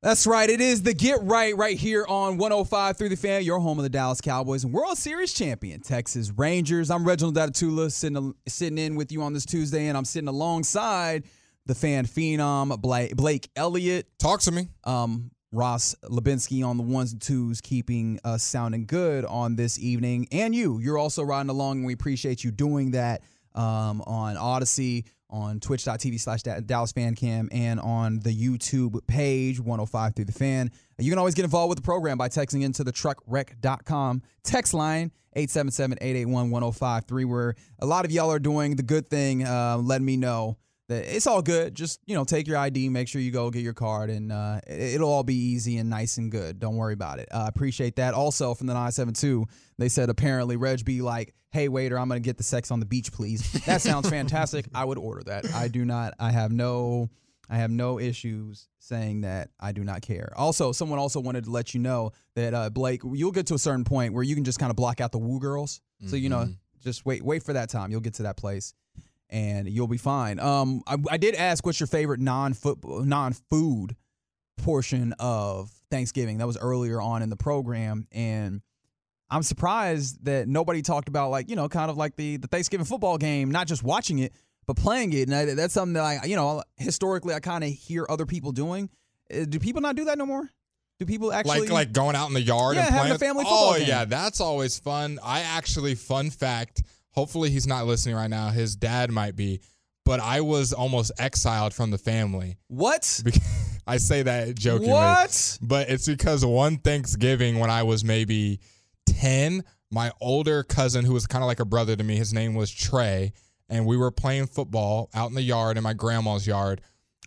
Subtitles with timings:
[0.00, 0.48] That's right.
[0.48, 3.82] It is the Get Right right here on 105 through the fan, your home of
[3.82, 6.88] the Dallas Cowboys and World Series champion, Texas Rangers.
[6.88, 11.24] I'm Reginald Atatula sitting, sitting in with you on this Tuesday, and I'm sitting alongside
[11.66, 14.06] the fan phenom, Blake, Blake Elliott.
[14.20, 14.68] Talk to me.
[14.84, 20.28] Um, Ross Lubinsky on the ones and twos, keeping us sounding good on this evening.
[20.30, 23.22] And you, you're also riding along, and we appreciate you doing that
[23.56, 30.14] um, on Audacy, on twitch.tv slash Dallas Fan Cam, and on the YouTube page, 105
[30.14, 30.70] through the fan.
[30.98, 35.12] You can always get involved with the program by texting into the truckwreck.com text line,
[35.34, 40.06] 877 881 1053, where a lot of y'all are doing the good thing, uh, letting
[40.06, 40.56] me know
[40.88, 41.74] that it's all good.
[41.74, 44.60] Just you know, take your ID, make sure you go get your card, and uh,
[44.66, 46.58] it'll all be easy and nice and good.
[46.58, 47.28] Don't worry about it.
[47.32, 48.14] I uh, appreciate that.
[48.14, 49.46] Also from the 972,
[49.78, 52.86] they said apparently Reg be like, "Hey waiter, I'm gonna get the sex on the
[52.86, 54.66] beach, please." That sounds fantastic.
[54.74, 55.52] I would order that.
[55.54, 56.14] I do not.
[56.18, 57.10] I have no.
[57.50, 60.34] I have no issues saying that I do not care.
[60.36, 63.58] Also, someone also wanted to let you know that uh, Blake, you'll get to a
[63.58, 65.80] certain point where you can just kind of block out the woo girls.
[66.06, 66.52] So you know, Mm-hmm.
[66.84, 67.90] just wait, wait for that time.
[67.90, 68.74] You'll get to that place
[69.30, 70.38] and you'll be fine.
[70.38, 73.96] Um, I, I did ask what's your favorite non-football, non-food
[74.58, 76.38] portion of Thanksgiving.
[76.38, 78.60] That was earlier on in the program, and
[79.30, 82.86] I'm surprised that nobody talked about like you know, kind of like the the Thanksgiving
[82.86, 84.32] football game, not just watching it,
[84.66, 85.28] but playing it.
[85.28, 88.52] And I, that's something that I, you know, historically I kind of hear other people
[88.52, 88.88] doing.
[89.32, 90.48] Uh, Do people not do that no more?
[90.98, 93.18] Do people actually like like going out in the yard Yeah, and having playing a
[93.18, 93.86] family football Oh game.
[93.88, 95.18] yeah, that's always fun.
[95.22, 96.82] I actually, fun fact.
[97.12, 98.48] Hopefully, he's not listening right now.
[98.50, 99.60] His dad might be,
[100.04, 102.56] but I was almost exiled from the family.
[102.68, 103.20] what?
[103.24, 103.42] Because-
[103.86, 105.58] I say that jokingly, What?
[105.62, 108.60] but it's because one Thanksgiving when I was maybe
[109.12, 112.54] ten, my older cousin, who was kind of like a brother to me, his name
[112.54, 113.32] was Trey,
[113.68, 116.80] and we were playing football out in the yard in my grandma's yard.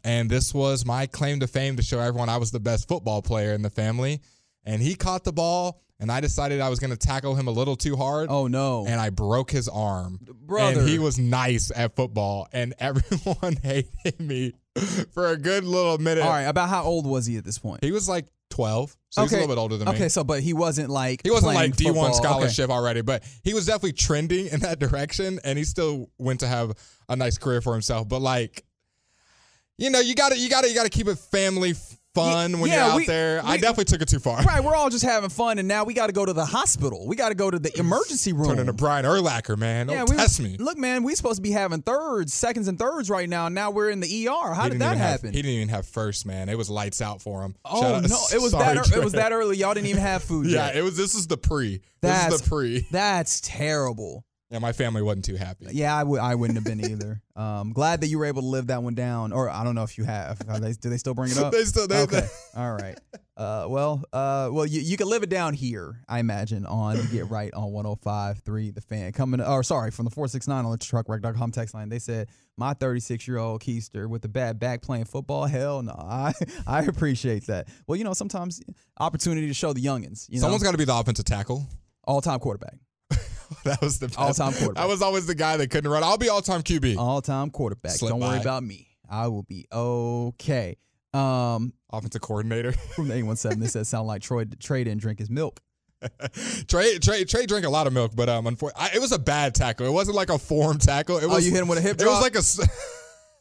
[0.03, 3.21] And this was my claim to fame to show everyone I was the best football
[3.21, 4.21] player in the family.
[4.63, 7.51] And he caught the ball, and I decided I was going to tackle him a
[7.51, 8.27] little too hard.
[8.29, 10.19] Oh no, And I broke his arm.
[10.21, 10.79] brother.
[10.81, 14.53] And he was nice at football, and everyone hated me
[15.13, 16.23] for a good little minute.
[16.23, 17.83] All right, about how old was he at this point?
[17.83, 18.25] He was like
[18.61, 19.95] 12, so he's a little bit older than me.
[19.95, 22.05] Okay, so but he wasn't like He wasn't playing like D1 football.
[22.05, 22.13] Okay.
[22.13, 26.47] scholarship already, but he was definitely trending in that direction, and he still went to
[26.47, 26.73] have
[27.09, 28.07] a nice career for himself.
[28.07, 28.63] But like,
[29.79, 31.73] you know, you got to you got to you got to keep it family
[32.13, 33.41] fun when yeah, you're out we- there.
[33.43, 34.41] I definitely took it too far.
[34.43, 37.07] Right, we're all just having fun, and now we got to go to the hospital.
[37.07, 38.47] We got to go to the emergency room.
[38.49, 39.87] Turn into Brian Urlacher, man.
[39.87, 40.57] Don't yeah, we, test me.
[40.57, 43.47] Look, man, we supposed to be having thirds, seconds, and thirds right now.
[43.49, 44.53] Now we're in the ER.
[44.53, 45.33] How He did that even have- happen?
[45.33, 46.49] he didn't even have first, man.
[46.49, 47.55] It was lights out for him.
[47.65, 48.91] oh Shout out- it was Sorry, that.
[48.91, 49.57] ear- It was that early.
[49.57, 50.75] Y'all didn't even have food Yeah, yet.
[50.77, 50.97] it was.
[50.97, 51.81] This is the pre.
[52.01, 52.87] That's this is the pre.
[52.91, 54.25] That's terrible.
[54.51, 55.67] Yeah, my family wasn't too happy.
[55.71, 56.19] Yeah, I would.
[56.19, 57.21] I wouldn't have been either.
[57.33, 59.31] Um, glad that you were able to live that one down.
[59.31, 60.37] Or I don't know if you have.
[60.61, 61.51] They, do they still bring it up?
[61.53, 62.27] They still- they- okay.
[62.55, 62.99] All right.
[63.37, 67.27] Uh, well, uh, well, you, you can live it down here, I imagine, on Get
[67.31, 69.11] Right on 105.3 The Fan.
[69.13, 71.89] Coming, or sorry, from the 469 on the truckwreck.com text line.
[71.89, 75.45] They said, my 36 year old Keister with a bad back playing football.
[75.47, 75.93] Hell no.
[75.97, 76.33] I,
[76.67, 77.67] I appreciate that.
[77.87, 78.61] Well, you know, sometimes
[78.99, 81.65] opportunity to show the youngins, you know, Someone's got to be the offensive tackle.
[82.03, 82.75] all time quarterback.
[83.63, 84.19] That was the best.
[84.19, 84.83] All-time quarterback.
[84.83, 86.03] I was always the guy that couldn't run.
[86.03, 86.97] I'll be all time QB.
[86.97, 87.91] All time quarterback.
[87.93, 88.87] Slip Don't worry about me.
[89.09, 90.77] I will be okay.
[91.13, 92.71] Um, Offensive coordinator.
[92.95, 95.59] from the 817, This said sound like Troy Trey didn't drink his milk.
[96.67, 99.53] Trey, Trey, Trey drank a lot of milk, but um, unfortunately, it was a bad
[99.53, 99.85] tackle.
[99.85, 101.17] It wasn't like a form tackle.
[101.17, 101.45] It Oh, was.
[101.45, 102.41] you hit him with a hip It was like a.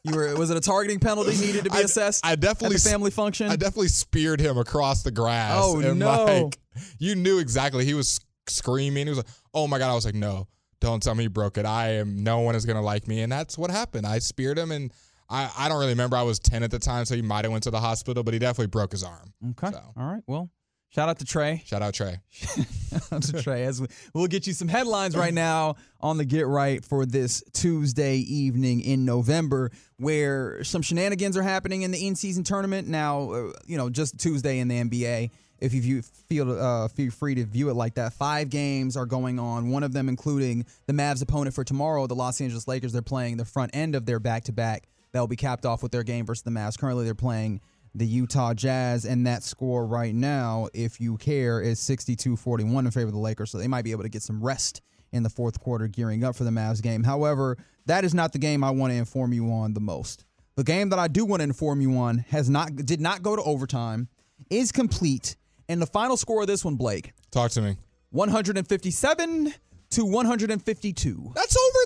[0.03, 2.25] You were was it a targeting penalty needed to be assessed?
[2.25, 3.47] I definitely family function.
[3.51, 5.53] I definitely speared him across the grass.
[5.63, 6.25] Oh, and no.
[6.25, 6.57] Like,
[6.99, 7.85] you knew exactly.
[7.85, 9.05] He was screaming.
[9.05, 10.47] He was like, "Oh my god!" I was like, "No,
[10.79, 11.65] don't tell me he broke it.
[11.65, 12.23] I am.
[12.23, 14.05] No one is gonna like me." And that's what happened.
[14.07, 14.91] I speared him, and
[15.29, 16.17] I, I don't really remember.
[16.17, 18.33] I was ten at the time, so he might have went to the hospital, but
[18.33, 19.33] he definitely broke his arm.
[19.51, 19.71] okay.
[19.71, 19.81] So.
[19.97, 20.23] All right.
[20.27, 20.49] Well,
[20.89, 21.63] shout out to Trey.
[21.65, 22.19] Shout out Trey.
[22.31, 23.63] Shout out to Trey.
[23.63, 27.41] As we, we'll get you some headlines right now on the Get Right for this
[27.53, 32.89] Tuesday evening in November, where some shenanigans are happening in the in-season tournament.
[32.89, 35.31] Now, uh, you know, just Tuesday in the NBA.
[35.61, 39.39] If you feel uh, feel free to view it like that, five games are going
[39.39, 39.69] on.
[39.69, 42.93] One of them including the Mavs' opponent for tomorrow, the Los Angeles Lakers.
[42.93, 44.87] They're playing the front end of their back-to-back.
[45.11, 46.79] That will be capped off with their game versus the Mavs.
[46.79, 47.61] Currently, they're playing
[47.93, 53.07] the Utah Jazz, and that score right now, if you care, is 62-41 in favor
[53.07, 53.51] of the Lakers.
[53.51, 54.81] So they might be able to get some rest
[55.11, 57.03] in the fourth quarter, gearing up for the Mavs game.
[57.03, 60.25] However, that is not the game I want to inform you on the most.
[60.55, 63.35] The game that I do want to inform you on has not did not go
[63.35, 64.07] to overtime,
[64.49, 65.35] is complete,
[65.69, 67.77] and the final score of this one, Blake, Talk to me.
[68.11, 69.53] 157
[69.91, 71.31] to 152.
[71.35, 71.79] That's over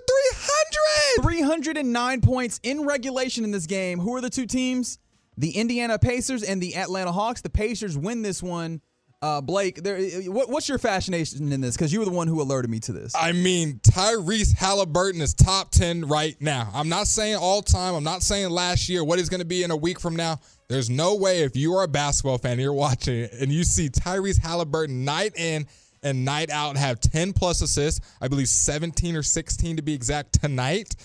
[1.17, 1.23] 300.
[1.23, 3.99] 309 points in regulation in this game.
[3.99, 4.99] Who are the two teams?
[5.37, 7.41] The Indiana Pacers and the Atlanta Hawks.
[7.41, 8.81] The Pacers win this one.
[9.21, 9.99] Uh, Blake, there,
[10.31, 11.75] what, what's your fascination in this?
[11.75, 13.13] Because you were the one who alerted me to this.
[13.15, 16.69] I mean, Tyrese Halliburton is top 10 right now.
[16.73, 17.95] I'm not saying all time.
[17.95, 20.39] I'm not saying last year, what he's going to be in a week from now.
[20.67, 23.89] There's no way if you are a basketball fan you're watching it and you see
[23.89, 25.67] Tyrese Halliburton night in
[26.01, 30.39] and night out have 10 plus assists, I believe 17 or 16 to be exact
[30.39, 30.95] tonight,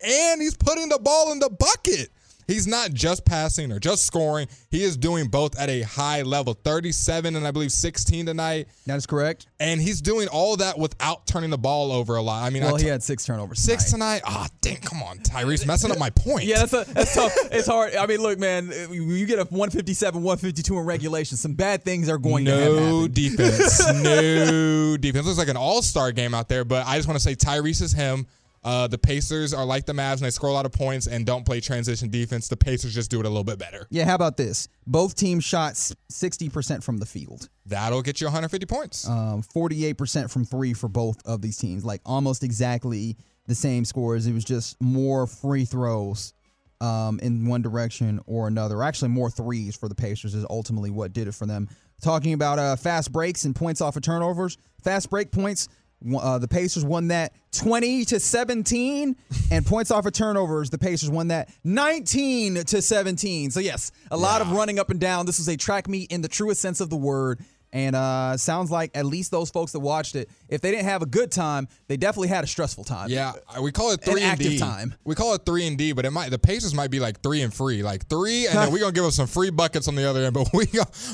[0.00, 2.10] and he's putting the ball in the bucket.
[2.48, 4.48] He's not just passing or just scoring.
[4.70, 8.68] He is doing both at a high level 37 and I believe 16 tonight.
[8.86, 9.46] That is correct.
[9.60, 12.42] And he's doing all that without turning the ball over a lot.
[12.44, 13.58] I mean, Well, I he had six turnovers.
[13.60, 14.22] six tonight.
[14.24, 14.34] tonight.
[14.40, 16.44] Ah, dang, come on, Tyrese, messing up my point.
[16.44, 17.32] Yeah, that's, a, that's tough.
[17.52, 17.94] It's hard.
[17.94, 22.16] I mean, look, man, you get a 157, 152 in regulation, some bad things are
[22.18, 23.12] going to have no happen.
[23.12, 23.92] defense.
[24.02, 25.26] no defense.
[25.26, 27.82] Looks like an all star game out there, but I just want to say Tyrese
[27.82, 28.26] is him.
[28.68, 31.24] Uh, the Pacers are like the Mavs and they score a lot of points and
[31.24, 32.48] don't play transition defense.
[32.48, 33.86] The Pacers just do it a little bit better.
[33.88, 34.68] Yeah, how about this?
[34.86, 37.48] Both teams shot 60% from the field.
[37.64, 39.08] That'll get you 150 points.
[39.08, 41.82] um, 48% from three for both of these teams.
[41.82, 43.16] Like almost exactly
[43.46, 44.26] the same scores.
[44.26, 46.34] It was just more free throws
[46.82, 48.82] um, in one direction or another.
[48.82, 51.70] Actually, more threes for the Pacers is ultimately what did it for them.
[52.02, 55.68] Talking about uh, fast breaks and points off of turnovers, fast break points.
[56.16, 59.16] Uh, the Pacers won that 20 to 17,
[59.50, 60.70] and points off of turnovers.
[60.70, 63.50] The Pacers won that 19 to 17.
[63.50, 65.26] So yes, a lot of running up and down.
[65.26, 67.40] This was a track meet in the truest sense of the word.
[67.70, 71.02] And uh, sounds like at least those folks that watched it, if they didn't have
[71.02, 73.10] a good time, they definitely had a stressful time.
[73.10, 74.58] Yeah, we call it An three and active D.
[74.58, 74.94] time.
[75.04, 77.42] We call it three and D, but it might the Pacers might be like three
[77.42, 80.08] and free, like three, and then we're gonna give us some free buckets on the
[80.08, 80.32] other end.
[80.32, 80.64] But we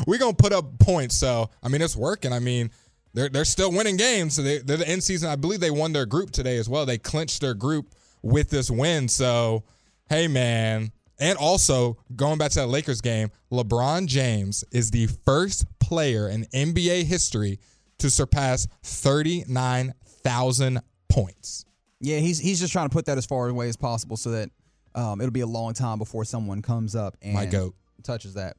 [0.06, 1.16] we gonna put up points.
[1.16, 2.32] So I mean, it's working.
[2.32, 2.70] I mean,
[3.14, 4.34] they're they're still winning games.
[4.34, 5.30] So they, they're the end season.
[5.30, 6.84] I believe they won their group today as well.
[6.84, 9.08] They clinched their group with this win.
[9.08, 9.64] So
[10.08, 10.92] hey, man.
[11.20, 16.42] And also, going back to that Lakers game, LeBron James is the first player in
[16.46, 17.60] NBA history
[17.98, 21.64] to surpass 39,000 points.
[22.00, 24.50] Yeah, he's he's just trying to put that as far away as possible so that
[24.94, 27.74] um, it'll be a long time before someone comes up and My goat.
[28.02, 28.56] touches that.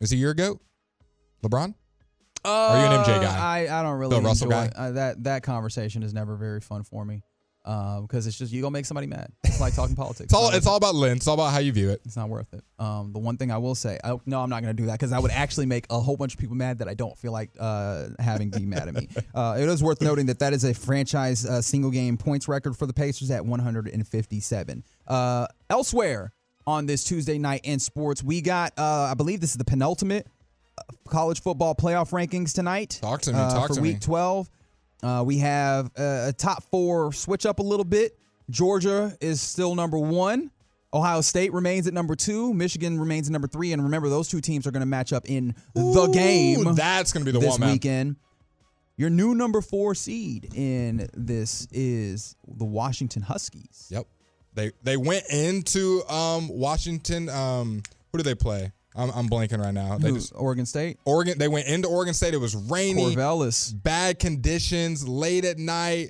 [0.00, 0.60] Is he your goat?
[1.42, 1.74] LeBron?
[2.44, 3.38] Are you an MJ Uh, guy?
[3.68, 4.72] I, I don't really Bill Russell enjoy guy?
[4.76, 7.22] Uh, that that conversation is never very fun for me
[7.64, 9.30] because it's just you gonna make somebody mad.
[9.44, 10.24] It's like talking politics.
[10.24, 11.18] It's all it's all about lens.
[11.18, 11.94] It's all about how you view it.
[11.94, 12.02] it.
[12.06, 12.62] It's not worth it.
[12.78, 15.12] Um, the one thing I will say, I, no, I'm not gonna do that because
[15.12, 17.50] I would actually make a whole bunch of people mad that I don't feel like
[17.60, 19.08] uh, having be mad at me.
[19.34, 22.76] Uh, it is worth noting that that is a franchise uh, single game points record
[22.76, 24.84] for the Pacers at 157.
[25.06, 26.32] Uh, elsewhere
[26.66, 30.26] on this Tuesday night in sports, we got uh, I believe this is the penultimate
[30.26, 30.30] uh,
[31.08, 32.98] college football playoff rankings tonight.
[33.00, 34.00] Talk to me, uh, talk for to week me.
[34.00, 34.50] 12.
[35.02, 38.18] Uh, we have uh, a top four switch up a little bit.
[38.50, 40.50] Georgia is still number one.
[40.92, 42.54] Ohio State remains at number two.
[42.54, 43.72] Michigan remains at number three.
[43.72, 47.26] And remember, those two teams are going to match up in the game that's gonna
[47.26, 48.16] be the this one, weekend.
[48.96, 53.86] Your new number four seed in this is the Washington Huskies.
[53.90, 54.06] Yep.
[54.54, 57.28] They they went into um Washington.
[57.28, 58.72] Um, who do they play?
[58.98, 59.96] I'm, I'm blanking right now.
[59.96, 60.98] They Who, just Oregon State.
[61.04, 61.38] Oregon.
[61.38, 62.34] They went into Oregon State.
[62.34, 63.72] It was rainy, Corvallis.
[63.82, 66.08] bad conditions, late at night.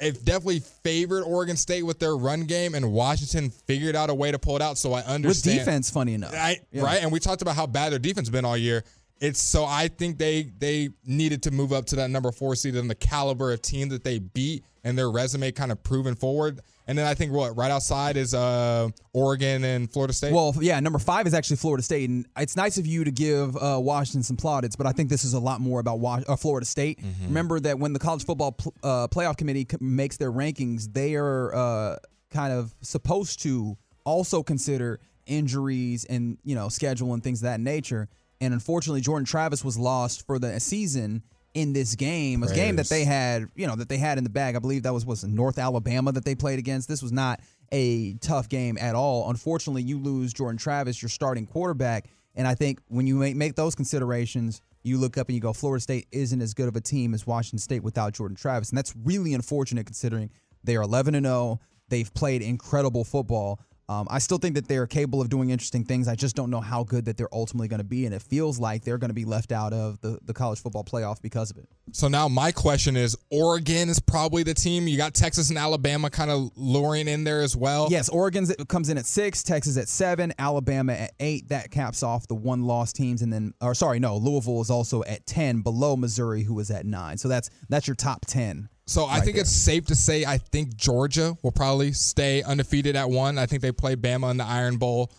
[0.00, 4.32] It definitely favored Oregon State with their run game, and Washington figured out a way
[4.32, 4.76] to pull it out.
[4.76, 5.58] So I With understand.
[5.60, 6.32] defense, funny enough.
[6.32, 6.82] Right, Yeah.
[6.82, 7.00] right.
[7.02, 8.82] And we talked about how bad their defense been all year.
[9.20, 12.74] It's so I think they they needed to move up to that number four seed
[12.74, 16.60] and the caliber of team that they beat and their resume kind of proven forward.
[16.86, 20.32] And then I think what right outside is uh Oregon and Florida State.
[20.32, 23.56] Well, yeah, number five is actually Florida State, and it's nice of you to give
[23.56, 26.36] uh, Washington some plaudits, but I think this is a lot more about Was- uh,
[26.36, 27.00] Florida State.
[27.00, 27.26] Mm-hmm.
[27.26, 31.14] Remember that when the college football pl- uh, playoff committee c- makes their rankings, they
[31.14, 31.96] are uh,
[32.30, 37.60] kind of supposed to also consider injuries and you know schedule and things of that
[37.60, 38.08] nature.
[38.40, 41.22] And unfortunately, Jordan Travis was lost for the season
[41.54, 44.30] in this game, a game that they had, you know, that they had in the
[44.30, 44.56] bag.
[44.56, 46.88] I believe that was was North Alabama that they played against.
[46.88, 49.30] This was not a tough game at all.
[49.30, 53.54] Unfortunately, you lose Jordan Travis, your starting quarterback, and I think when you make make
[53.54, 56.80] those considerations, you look up and you go, Florida State isn't as good of a
[56.80, 60.30] team as Washington State without Jordan Travis, and that's really unfortunate considering
[60.64, 61.60] they are 11 and 0.
[61.88, 66.08] They've played incredible football, Um, I still think that they're capable of doing interesting things.
[66.08, 68.58] I just don't know how good that they're ultimately going to be, and it feels
[68.58, 71.58] like they're going to be left out of the, the college football playoff because of
[71.58, 71.68] it.
[71.92, 74.88] So now my question is Oregon is probably the team.
[74.88, 77.88] You got Texas and Alabama kind of luring in there as well.
[77.90, 81.50] Yes, Oregon comes in at six, Texas at seven, Alabama at eight.
[81.50, 85.04] That caps off the one loss teams, and then, or sorry, no, Louisville is also
[85.04, 87.18] at ten, below Missouri, who is at nine.
[87.18, 88.70] So that's that's your top ten.
[88.86, 89.42] So I think there.
[89.42, 93.38] it's safe to say I think Georgia will probably stay undefeated at one.
[93.38, 95.10] I think they play Bama in the Iron Bowl.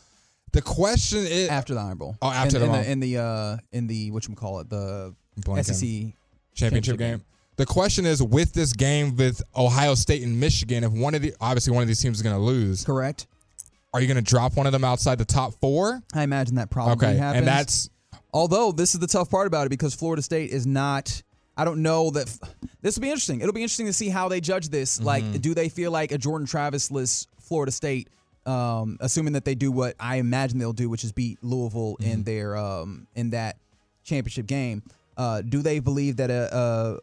[0.52, 2.16] The question is after the Iron Bowl.
[2.22, 4.70] Oh, after in, the, in the in the uh, in the what you call it
[4.70, 5.16] the.
[5.38, 6.16] SEC championship,
[6.56, 7.18] championship game.
[7.18, 7.26] game.
[7.58, 11.34] The question is with this game with Ohio State and Michigan, if one of the
[11.40, 13.28] obviously one of these teams is going to lose, correct?
[13.94, 16.02] Are you going to drop one of them outside the top four?
[16.14, 17.18] I imagine that probably okay.
[17.18, 17.40] happens.
[17.40, 17.90] And that's
[18.34, 21.24] although this is the tough part about it because Florida State is not
[21.58, 22.28] I don't know that
[22.82, 23.42] this will be interesting.
[23.42, 24.98] It'll be interesting to see how they judge this.
[24.98, 25.06] Mm-hmm.
[25.06, 28.10] Like, do they feel like a Jordan Travis-less Florida State,
[28.46, 32.12] um, assuming that they do what I imagine they'll do, which is beat Louisville mm-hmm.
[32.12, 33.58] in their um, in that
[34.04, 34.84] championship game?
[35.18, 37.00] Uh, do they believe that a, a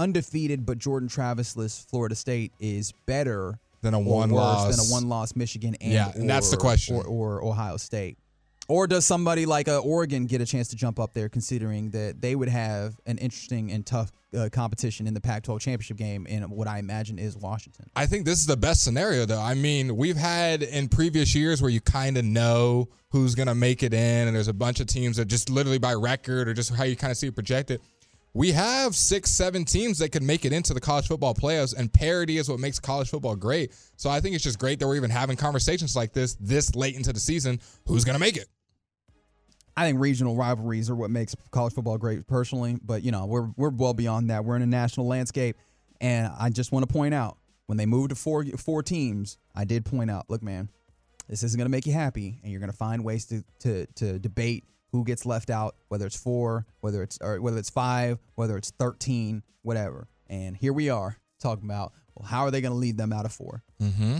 [0.00, 5.08] undefeated but Jordan Travis-less Florida State is better than a one loss than a one
[5.08, 8.18] loss Michigan and yeah, and or, that's the question, or, or Ohio State?
[8.68, 12.20] Or does somebody like uh, Oregon get a chance to jump up there, considering that
[12.20, 16.42] they would have an interesting and tough uh, competition in the Pac-12 championship game in
[16.50, 17.88] what I imagine is Washington?
[17.94, 19.40] I think this is the best scenario, though.
[19.40, 23.54] I mean, we've had in previous years where you kind of know who's going to
[23.54, 26.54] make it in, and there's a bunch of teams that just literally by record or
[26.54, 27.80] just how you kind of see it projected.
[28.34, 31.90] We have six, seven teams that could make it into the college football playoffs, and
[31.90, 33.72] parity is what makes college football great.
[33.96, 36.96] So I think it's just great that we're even having conversations like this this late
[36.96, 37.60] into the season.
[37.86, 38.48] Who's going to make it?
[39.76, 43.48] I think regional rivalries are what makes college football great personally, but you know, we're
[43.56, 44.44] we're well beyond that.
[44.44, 45.56] We're in a national landscape
[46.00, 49.64] and I just want to point out when they moved to four four teams, I
[49.64, 50.70] did point out, look man,
[51.28, 53.86] this isn't going to make you happy and you're going to find ways to to
[53.96, 58.18] to debate who gets left out, whether it's 4, whether it's or whether it's 5,
[58.34, 60.08] whether it's 13, whatever.
[60.28, 63.24] And here we are talking about, well, how are they going to lead them out
[63.24, 63.62] of 4?
[63.82, 64.18] Mm-hmm.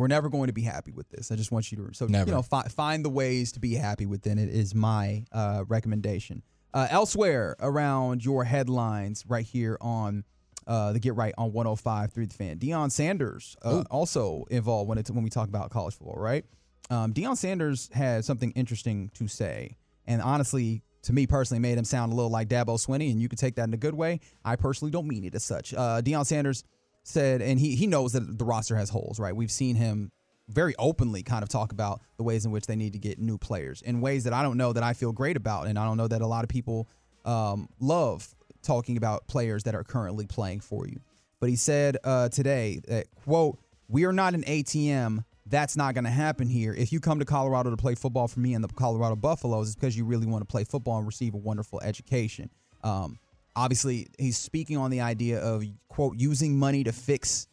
[0.00, 1.30] We're never going to be happy with this.
[1.30, 2.30] I just want you to so never.
[2.30, 6.42] you know fi- find the ways to be happy within it is my uh, recommendation.
[6.72, 10.24] Uh, elsewhere around your headlines, right here on
[10.66, 12.58] uh, the Get Right on 105 through the fan.
[12.58, 16.46] Deion Sanders uh, also involved when it's when we talk about college football, right?
[16.88, 19.76] Um, Deion Sanders had something interesting to say,
[20.06, 23.28] and honestly, to me personally, made him sound a little like Dabo Swinney, and you
[23.28, 24.20] can take that in a good way.
[24.46, 25.74] I personally don't mean it as such.
[25.74, 26.64] Uh, Deion Sanders
[27.10, 29.34] said, and he he knows that the roster has holes, right?
[29.34, 30.12] We've seen him
[30.48, 33.38] very openly kind of talk about the ways in which they need to get new
[33.38, 35.96] players in ways that I don't know that I feel great about, and I don't
[35.96, 36.88] know that a lot of people
[37.24, 41.00] um, love talking about players that are currently playing for you.
[41.38, 46.04] But he said uh, today that quote, "We are not an ATM." That's not going
[46.04, 46.72] to happen here.
[46.72, 49.74] If you come to Colorado to play football for me and the Colorado Buffaloes, it's
[49.74, 52.50] because you really want to play football and receive a wonderful education.
[52.84, 53.18] Um,
[53.60, 57.46] obviously he's speaking on the idea of quote using money to fix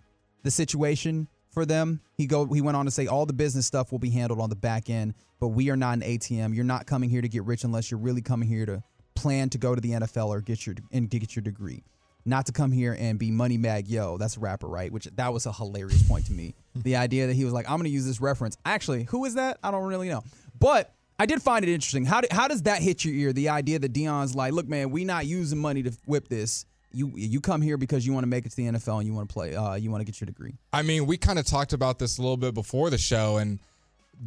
[0.43, 1.99] the situation for them.
[2.15, 4.49] He go he went on to say all the business stuff will be handled on
[4.49, 6.55] the back end, but we are not an ATM.
[6.55, 8.81] You're not coming here to get rich unless you're really coming here to
[9.15, 11.83] plan to go to the NFL or get your and get your degree.
[12.23, 14.17] Not to come here and be Moneybagg Yo.
[14.17, 14.91] That's a rapper, right?
[14.91, 16.55] Which that was a hilarious point to me.
[16.75, 18.57] the idea that he was like, I'm gonna use this reference.
[18.65, 19.57] Actually, who is that?
[19.61, 20.23] I don't really know.
[20.57, 22.05] But I did find it interesting.
[22.05, 23.33] How, do, how does that hit your ear?
[23.33, 26.65] The idea that Deion's like, look, man, we not using money to whip this.
[26.93, 29.13] You you come here because you want to make it to the NFL and you
[29.13, 29.53] want to play.
[29.53, 30.55] Uh, you want to get your degree.
[30.71, 33.59] I mean, we kind of talked about this a little bit before the show, and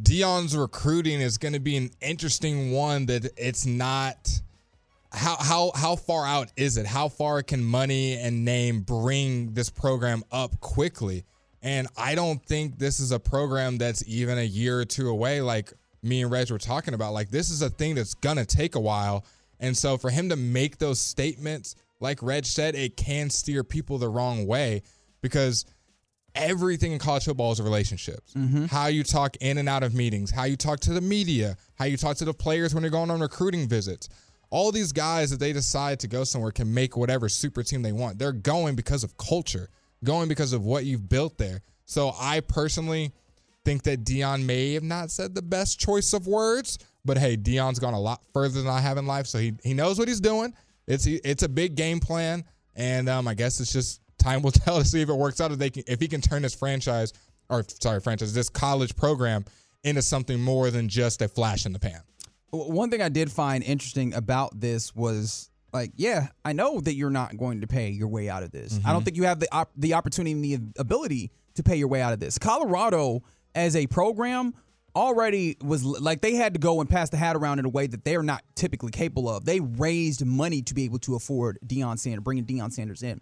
[0.03, 3.07] Deion's recruiting is going to be an interesting one.
[3.07, 4.29] That it's not
[5.11, 6.85] how how how far out is it?
[6.85, 11.25] How far can money and name bring this program up quickly?
[11.63, 15.41] And I don't think this is a program that's even a year or two away.
[15.41, 17.13] Like me and Reg were talking about.
[17.13, 19.25] Like, this is a thing that's gonna take a while.
[19.59, 23.97] And so for him to make those statements, like Reg said, it can steer people
[23.97, 24.81] the wrong way
[25.21, 25.65] because
[26.33, 28.33] everything in college football is relationships.
[28.33, 28.65] Mm-hmm.
[28.65, 31.85] How you talk in and out of meetings, how you talk to the media, how
[31.85, 34.09] you talk to the players when you're going on recruiting visits.
[34.49, 37.93] All these guys that they decide to go somewhere can make whatever super team they
[37.93, 38.19] want.
[38.19, 39.69] They're going because of culture,
[40.03, 41.61] going because of what you've built there.
[41.85, 43.13] So I personally
[43.65, 47.79] think that Deion may have not said the best choice of words, but hey, Deion's
[47.79, 50.19] gone a lot further than I have in life, so he he knows what he's
[50.19, 50.53] doing.
[50.87, 52.43] It's it's a big game plan,
[52.75, 55.51] and um, I guess it's just time will tell to see if it works out.
[55.51, 57.13] If they can, if he can turn this franchise,
[57.49, 59.45] or sorry, franchise, this college program
[59.83, 62.01] into something more than just a flash in the pan.
[62.51, 67.09] One thing I did find interesting about this was like, yeah, I know that you're
[67.09, 68.73] not going to pay your way out of this.
[68.73, 68.87] Mm-hmm.
[68.87, 71.87] I don't think you have the op- the opportunity and the ability to pay your
[71.87, 72.37] way out of this.
[72.37, 73.23] Colorado
[73.55, 74.53] as a program
[74.95, 77.87] already was like they had to go and pass the hat around in a way
[77.87, 79.45] that they're not typically capable of.
[79.45, 83.21] They raised money to be able to afford Deion Sanders, bringing Deion Sanders in.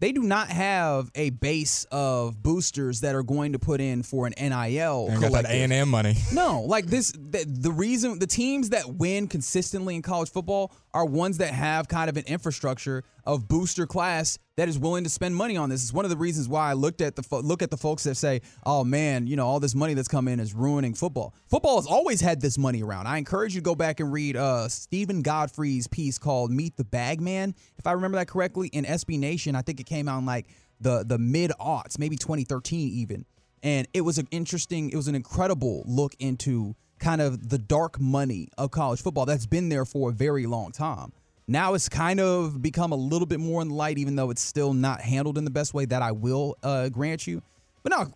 [0.00, 4.26] They do not have a base of boosters that are going to put in for
[4.26, 5.08] an NIL.
[5.10, 6.16] And got that A and M money.
[6.32, 7.12] No, like this.
[7.12, 11.86] The, the reason the teams that win consistently in college football are ones that have
[11.86, 15.84] kind of an infrastructure of booster class that is willing to spend money on this.
[15.84, 18.02] It's one of the reasons why I looked at the fo- look at the folks
[18.02, 21.32] that say, "Oh man, you know all this money that's come in is ruining football."
[21.46, 23.06] Football has always had this money around.
[23.06, 26.82] I encourage you to go back and read uh, Steven Godfrey's piece called "Meet the
[26.82, 29.54] Bagman," if I remember that correctly, in SB Nation.
[29.54, 30.48] I think it came out in like
[30.80, 33.24] the the mid aughts, maybe 2013 even,
[33.62, 38.00] and it was an interesting, it was an incredible look into kind of the dark
[38.00, 41.12] money of college football that's been there for a very long time.
[41.50, 44.40] Now it's kind of become a little bit more in the light, even though it's
[44.40, 47.42] still not handled in the best way that I will uh, grant you.
[47.82, 48.14] But no,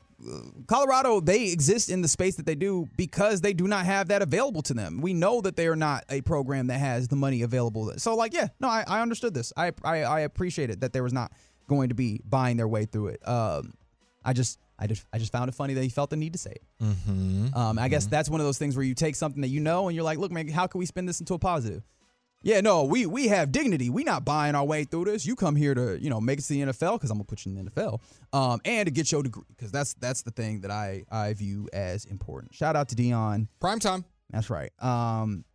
[0.69, 4.23] Colorado, they exist in the space that they do because they do not have that
[4.23, 5.01] available to them.
[5.01, 7.93] We know that they are not a program that has the money available.
[7.97, 9.53] So, like, yeah, no, I, I understood this.
[9.57, 11.33] I, I I appreciate it that there was not
[11.69, 13.29] going to be buying their way through it.
[13.29, 13.75] Um,
[14.25, 16.39] I just I just I just found it funny that he felt the need to
[16.39, 16.63] say it.
[16.81, 17.49] Mm-hmm.
[17.55, 19.89] Um, I guess that's one of those things where you take something that you know
[19.89, 21.83] and you're like, look, man, how can we spin this into a positive?
[22.45, 23.89] Yeah, no, we we have dignity.
[23.89, 25.25] We not buying our way through this.
[25.25, 27.47] You come here to you know make it to the NFL because I'm gonna put
[27.47, 28.01] you in the NFL,
[28.35, 31.71] um, and to get your degree because that's that's the thing that I I view
[31.73, 32.55] as important.
[32.55, 33.49] Shout out to Deion.
[33.61, 34.05] Prime time.
[34.31, 34.71] That's right.
[34.83, 35.47] Um,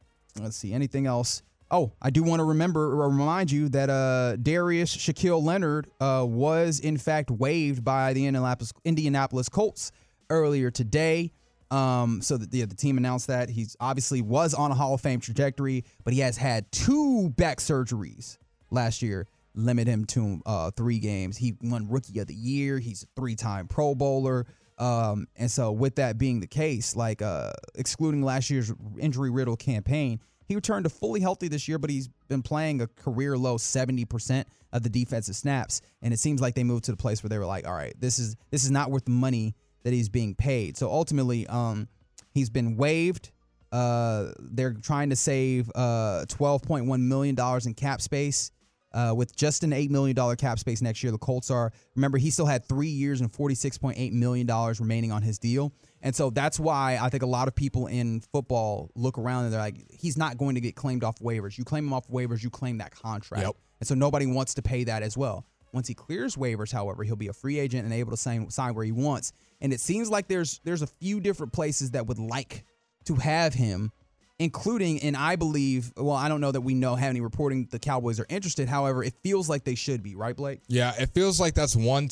[0.41, 0.74] let's see.
[0.74, 1.43] Anything else?
[1.69, 6.25] Oh, I do want to remember or remind you that uh, Darius Shaquille Leonard uh,
[6.27, 9.91] was in fact waived by the Indianapolis Indianapolis Colts
[10.31, 11.34] earlier today.
[11.72, 15.20] Um, so the, the team announced that he's obviously was on a Hall of Fame
[15.20, 18.38] trajectory, but he has had two back surgeries
[18.72, 21.38] last year, limit him to uh, three games.
[21.38, 22.80] He won Rookie of the Year.
[22.80, 24.48] He's a three-time Pro Bowler.
[24.80, 30.22] Um, and so with that being the case, like uh, excluding last year's injury-riddled campaign,
[30.48, 34.46] he returned to fully healthy this year, but he's been playing a career low 70%
[34.72, 35.82] of the defensive snaps.
[36.02, 37.93] And it seems like they moved to the place where they were like, all right,
[38.00, 40.78] this is this is not worth the money that he's being paid.
[40.78, 41.88] So ultimately, um,
[42.34, 43.32] he's been waived.
[43.72, 48.52] Uh, they're trying to save uh, $12.1 million in cap space.
[48.92, 51.72] Uh, with just an $8 million cap space next year, the Colts are.
[51.96, 54.48] Remember, he still had three years and $46.8 million
[54.80, 55.72] remaining on his deal.
[56.02, 59.54] And so that's why I think a lot of people in football look around and
[59.54, 61.56] they're like, he's not going to get claimed off waivers.
[61.56, 63.44] You claim him off waivers, you claim that contract.
[63.44, 63.56] Yep.
[63.80, 65.46] And so nobody wants to pay that as well.
[65.73, 68.73] Once he clears waivers, however, he'll be a free agent and able to sign, sign
[68.73, 69.32] where he wants.
[69.62, 72.65] And it seems like there's there's a few different places that would like
[73.05, 73.91] to have him,
[74.39, 77.79] including, and I believe, well, I don't know that we know have any reporting the
[77.79, 78.69] Cowboys are interested.
[78.69, 80.62] However, it feels like they should be, right, Blake?
[80.67, 82.10] Yeah, it feels like that's one.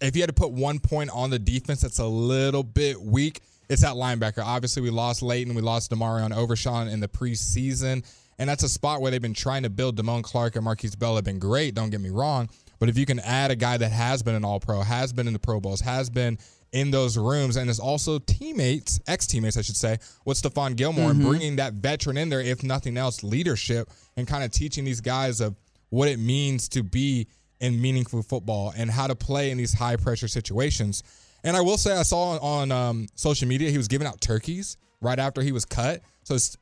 [0.00, 3.40] If you had to put one point on the defense that's a little bit weak,
[3.68, 4.44] it's that linebacker.
[4.44, 8.04] Obviously, we lost Leighton, we lost DeMarvion Overshown in the preseason,
[8.38, 9.96] and that's a spot where they've been trying to build.
[9.96, 11.74] Damone Clark and Markquese Bell have been great.
[11.74, 12.48] Don't get me wrong,
[12.80, 15.28] but if you can add a guy that has been an All Pro, has been
[15.28, 16.38] in the Pro Bowls, has been
[16.72, 21.10] in those rooms, and is also teammates, ex teammates, I should say, with Stephon Gilmore,
[21.10, 25.00] and bringing that veteran in there, if nothing else, leadership, and kind of teaching these
[25.00, 25.54] guys of
[25.90, 27.28] what it means to be
[27.60, 31.02] in meaningful football and how to play in these high pressure situations.
[31.44, 34.76] And I will say, I saw on um, social media he was giving out turkeys
[35.00, 36.02] right after he was cut.
[36.24, 36.56] So it's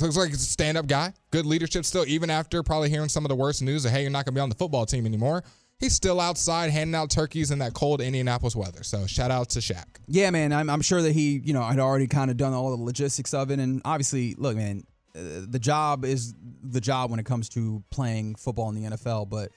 [0.00, 3.24] looks like he's a stand up guy, good leadership still, even after probably hearing some
[3.24, 5.06] of the worst news of, hey, you're not going to be on the football team
[5.06, 5.42] anymore.
[5.78, 8.82] He's still outside handing out turkeys in that cold Indianapolis weather.
[8.82, 9.84] So shout out to Shaq.
[10.06, 10.52] Yeah, man.
[10.52, 13.34] I'm, I'm sure that he, you know, had already kind of done all the logistics
[13.34, 13.58] of it.
[13.58, 18.36] And obviously, look, man, uh, the job is the job when it comes to playing
[18.36, 19.28] football in the NFL.
[19.28, 19.52] But,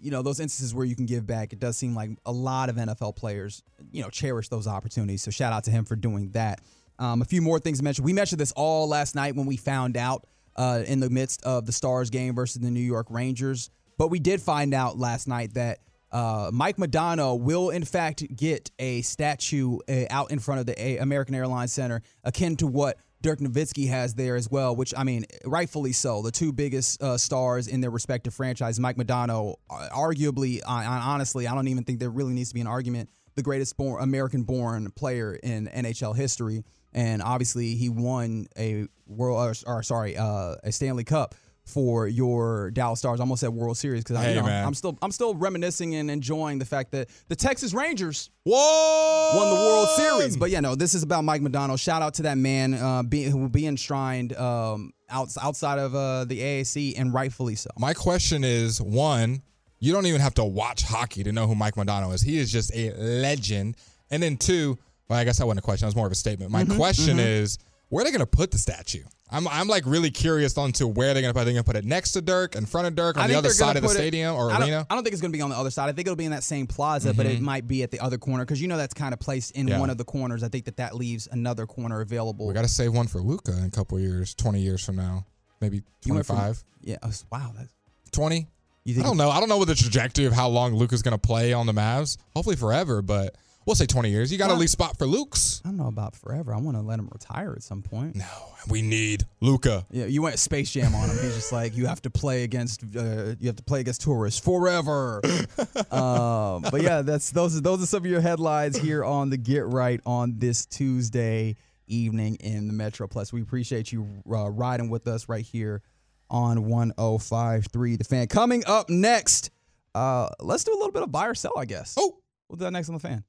[0.00, 2.70] you know, those instances where you can give back, it does seem like a lot
[2.70, 3.62] of NFL players,
[3.92, 5.22] you know, cherish those opportunities.
[5.22, 6.60] So shout out to him for doing that.
[7.00, 8.04] Um, a few more things to mention.
[8.04, 11.64] We mentioned this all last night when we found out uh, in the midst of
[11.64, 13.70] the Stars game versus the New York Rangers.
[13.96, 15.78] But we did find out last night that
[16.12, 20.98] uh, Mike Modano will, in fact, get a statue uh, out in front of the
[20.98, 25.24] American Airlines Center, akin to what Dirk Nowitzki has there as well, which, I mean,
[25.44, 26.20] rightfully so.
[26.20, 31.68] The two biggest uh, stars in their respective franchise, Mike Modano, arguably, honestly, I don't
[31.68, 35.34] even think there really needs to be an argument, the greatest born, American born player
[35.34, 36.64] in NHL history.
[36.92, 41.34] And obviously, he won a world, or, or sorry, uh, a Stanley Cup
[41.70, 43.20] for your Dallas Stars.
[43.20, 44.48] I almost said World Series because Hey, you know.
[44.48, 49.30] I'm still I'm still reminiscing and enjoying the fact that the Texas Rangers Whoa!
[49.36, 50.36] won the World Series.
[50.36, 51.80] But yeah, no, this is about Mike Modano.
[51.80, 55.94] Shout out to that man uh, be, who will be enshrined um, outs, outside of
[55.94, 57.70] uh, the AAC and rightfully so.
[57.78, 59.42] My question is one,
[59.78, 62.20] you don't even have to watch hockey to know who Mike Modano is.
[62.22, 63.76] He is just a legend.
[64.10, 64.76] And then two,
[65.10, 65.84] Well, I guess that wasn't a question.
[65.86, 66.52] That was more of a statement.
[66.52, 69.02] Mm-hmm, My question is, where are they going to put the statue?
[69.32, 71.42] I'm, I'm like really curious on to where they're going to put.
[71.42, 73.26] Are they going to put it next to Dirk, in front of Dirk, I on
[73.28, 74.86] the think other side of the put it- stadium or I don't, arena?
[74.88, 75.88] I don't think it's going to be on the other side.
[75.88, 78.18] I think it'll be in that same plaza, but it might be at the other
[78.18, 79.68] corner because you know that's kind of placed in Mm-hmm.
[79.74, 79.80] Yeah.
[79.80, 80.42] one of the corners.
[80.44, 82.46] I think that that leaves another corner available.
[82.46, 85.26] We got to save one for Luka in a couple years, 20 years from now,
[85.60, 86.96] maybe You went from- 25, yeah.
[87.02, 87.52] oh, wow.
[87.56, 87.72] That's,
[88.12, 88.46] 20.
[88.84, 89.30] you I don't know.
[89.30, 91.72] I don't know what the trajectory of how long Luka's going to play on the
[91.72, 92.16] Mavs.
[92.34, 94.32] Hopefully forever, but we'll say 20 years.
[94.32, 95.60] You got to Well, leave spot for Luke's.
[95.64, 96.54] I don't know about forever.
[96.54, 98.16] I want to let him retire at some point.
[98.16, 98.24] No,
[98.68, 99.86] we need Luka.
[99.90, 101.16] Yeah, you went Space Jam on him.
[101.22, 104.40] He's just like, you have to play against, uh, you have to play against tourists
[104.40, 105.20] forever.
[105.90, 107.56] um, but yeah, that's those.
[107.56, 111.56] Are, those are some of your headlines here on the Get Right on this Tuesday
[111.86, 113.32] evening in the Metroplex.
[113.32, 115.82] We appreciate you uh, riding with us right here
[116.30, 118.26] on 105.3 The Fan.
[118.28, 119.50] Coming up next,
[119.94, 121.96] uh, let's do a little bit of buy or sell, I guess.
[121.98, 122.16] Oh,
[122.50, 123.22] We'll do that next on the fan.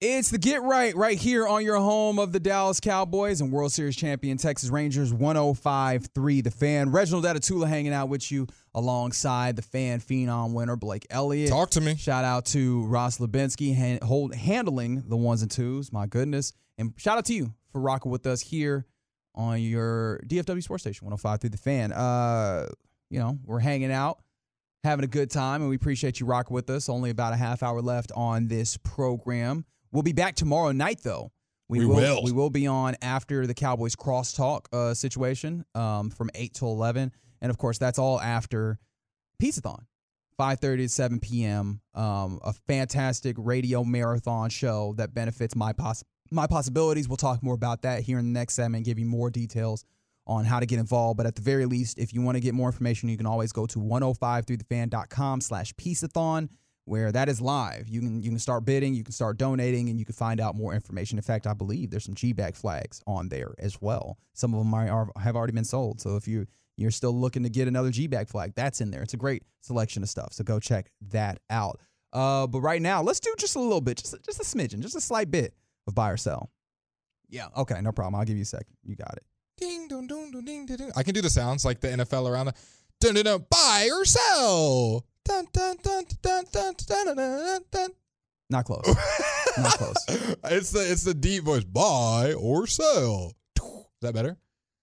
[0.00, 3.72] It's the Get Right right here on your home of the Dallas Cowboys and World
[3.72, 6.90] Series champion Texas Rangers 105.3 The Fan.
[6.90, 11.48] Reginald Atatula hanging out with you alongside the fan phenom winner Blake Elliott.
[11.48, 11.94] talk to me.
[11.96, 15.90] Shout out to Ross Lubinsky han- hold, handling the ones and twos.
[15.92, 16.52] My goodness.
[16.76, 18.84] And shout out to you for rocking with us here
[19.34, 21.92] on your DFW Sports Station 105 through the fan.
[21.92, 22.66] Uh,
[23.10, 24.18] you know, we're hanging out,
[24.82, 26.88] having a good time, and we appreciate you rocking with us.
[26.90, 29.64] Only about a half hour left on this program.
[29.94, 31.30] We'll be back tomorrow night, though.
[31.68, 32.22] We will.
[32.24, 37.12] We will be on after the Cowboys crosstalk uh, situation um, from 8 to 11.
[37.40, 38.78] And of course, that's all after
[39.40, 39.84] Pizzathon.
[40.38, 41.80] 5:30 to 7 p.m.
[41.94, 46.02] Um, a fantastic radio marathon show that benefits my poss-
[46.32, 47.08] my possibilities.
[47.08, 49.84] We'll talk more about that here in the next segment, give you more details
[50.26, 51.18] on how to get involved.
[51.18, 53.52] But at the very least, if you want to get more information, you can always
[53.52, 56.48] go to 105throughthefan.com slash Peaceathon,
[56.84, 57.88] where that is live.
[57.88, 60.54] You can you can start bidding, you can start donating, and you can find out
[60.54, 61.18] more information.
[61.18, 64.18] In fact, I believe there's some G-bag flags on there as well.
[64.34, 66.00] Some of them are, have already been sold.
[66.00, 69.02] So if you you're still looking to get another G-bag flag, that's in there.
[69.02, 70.32] It's a great selection of stuff.
[70.32, 71.80] So go check that out.
[72.12, 74.96] Uh, but right now, let's do just a little bit, just just a smidgen, just
[74.96, 75.54] a slight bit
[75.86, 76.50] of buy or sell.
[77.28, 77.48] Yeah.
[77.56, 77.80] Okay.
[77.80, 78.14] No problem.
[78.14, 78.76] I'll give you a second.
[78.82, 79.24] You got it.
[79.56, 80.90] Ding, dong, dong, dong, ding, ding.
[80.96, 82.52] I can do the sounds like the NFL around
[83.00, 85.04] dun, dun, dun, buy or sell.
[85.24, 87.90] Dun, dun, dun, dun, dun, dun, dun, dun.
[88.50, 88.86] Not close.
[89.58, 90.04] Not close.
[90.44, 91.64] It's the it's the deep voice.
[91.64, 93.32] Buy or sell.
[93.56, 93.62] Is
[94.02, 94.36] that better?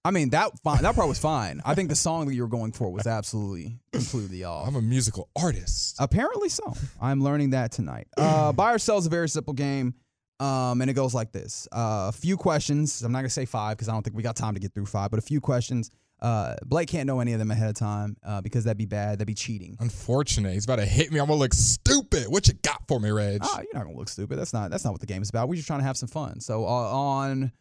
[0.04, 1.62] I mean that fine, that part was fine.
[1.64, 4.68] I think the song that you were going for was absolutely completely off.
[4.68, 5.98] I'm a musical artist.
[6.00, 6.74] Apparently so.
[7.00, 8.08] I'm learning that tonight.
[8.18, 9.94] Uh, buy or sell is a very simple game,
[10.40, 13.04] um, and it goes like this: uh, a uh, few questions.
[13.04, 14.88] I'm not gonna say five because I don't think we got time to get through
[14.88, 15.92] five, but a few questions.
[16.22, 19.14] Uh, Blake can't know any of them ahead of time uh, because that'd be bad.
[19.14, 19.76] That'd be cheating.
[19.80, 20.54] Unfortunate.
[20.54, 21.20] He's about to hit me.
[21.20, 22.26] I'm gonna look stupid.
[22.28, 23.42] What you got for me, Reg?
[23.44, 24.38] Oh, you're not gonna look stupid.
[24.38, 25.50] That's not that's not what the game is about.
[25.50, 26.40] We're just trying to have some fun.
[26.40, 27.52] So uh, on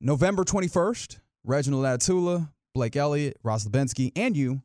[0.00, 4.62] November 21st, Reginald Atatula, Blake Elliott, Ross Lubinsky, and you,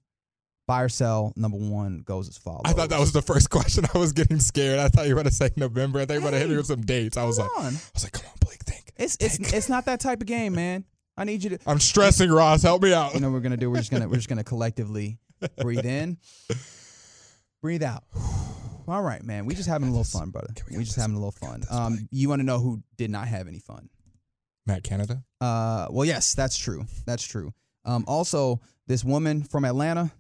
[0.65, 2.63] buy or sell number one goes as follows.
[2.65, 3.85] I thought that was the first question.
[3.93, 4.79] I was getting scared.
[4.79, 5.99] I thought you were about to say November.
[5.99, 7.17] I thought you were about to hit me with some dates.
[7.17, 7.73] I was like, Come on.
[7.73, 8.91] I was like, come on, Blake, think.
[8.97, 10.83] It's it's it's not that type of game, man.
[11.17, 11.59] I need you to.
[11.65, 12.61] I'm stressing, Ross.
[12.61, 13.13] Help me out.
[13.13, 13.71] You know what we're gonna do?
[13.71, 15.17] We're just gonna we're just gonna collectively
[15.59, 16.17] breathe in,
[17.61, 18.03] breathe out.
[18.87, 19.45] All right, man.
[19.45, 20.53] We just having a little fun, brother.
[20.69, 21.63] we We just having a little fun.
[21.69, 23.89] Um, you want to know who did not have any fun?
[24.65, 25.23] Matt Canada.
[25.41, 26.85] Uh, well, yes, that's true.
[27.05, 27.53] That's true.
[27.83, 30.11] Um, also, this woman from Atlanta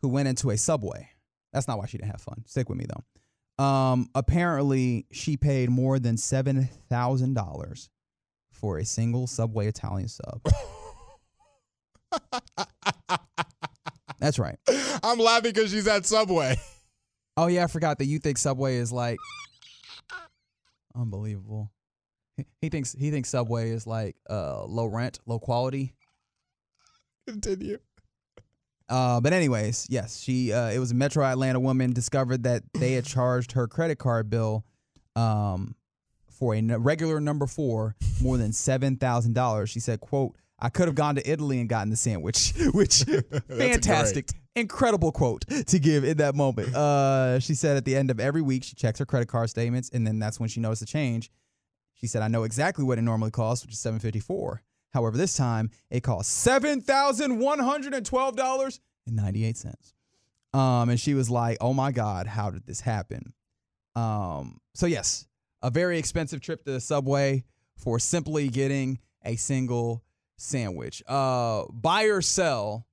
[0.00, 1.10] who went into a subway.
[1.52, 2.44] That's not why she didn't have fun.
[2.46, 3.64] Stick with me though.
[3.64, 7.90] Um, apparently, she paid more than seven thousand dollars
[8.60, 10.42] for a single Subway Italian sub.
[14.18, 14.58] That's right.
[15.02, 16.56] I'm laughing because she's at Subway.
[17.36, 19.18] Oh yeah, I forgot that you think Subway is like
[20.94, 21.72] unbelievable.
[22.36, 25.94] He, he thinks he thinks Subway is like uh low rent, low quality.
[27.26, 27.78] Continue.
[28.90, 32.92] Uh, but anyways, yes, she uh, it was a Metro Atlanta woman discovered that they
[32.92, 34.64] had charged her credit card bill
[35.14, 35.76] um,
[36.40, 39.70] for a regular number four more than seven thousand dollars.
[39.70, 43.04] She said, "quote I could have gone to Italy and gotten the sandwich," which
[43.48, 46.74] fantastic, incredible quote to give in that moment.
[46.74, 49.90] Uh, she said at the end of every week she checks her credit card statements,
[49.90, 51.30] and then that's when she noticed the change.
[51.94, 54.62] She said, "I know exactly what it normally costs, which is seven fifty four.
[54.94, 59.58] However, this time it cost seven thousand one hundred and twelve dollars and ninety eight
[59.58, 59.92] cents."
[60.54, 63.34] Um, and she was like, "Oh my God, how did this happen?"
[63.94, 65.26] Um, so yes,
[65.62, 67.44] a very expensive trip to the subway
[67.76, 70.02] for simply getting a single
[70.36, 71.02] sandwich.
[71.06, 72.86] Uh, buy or sell.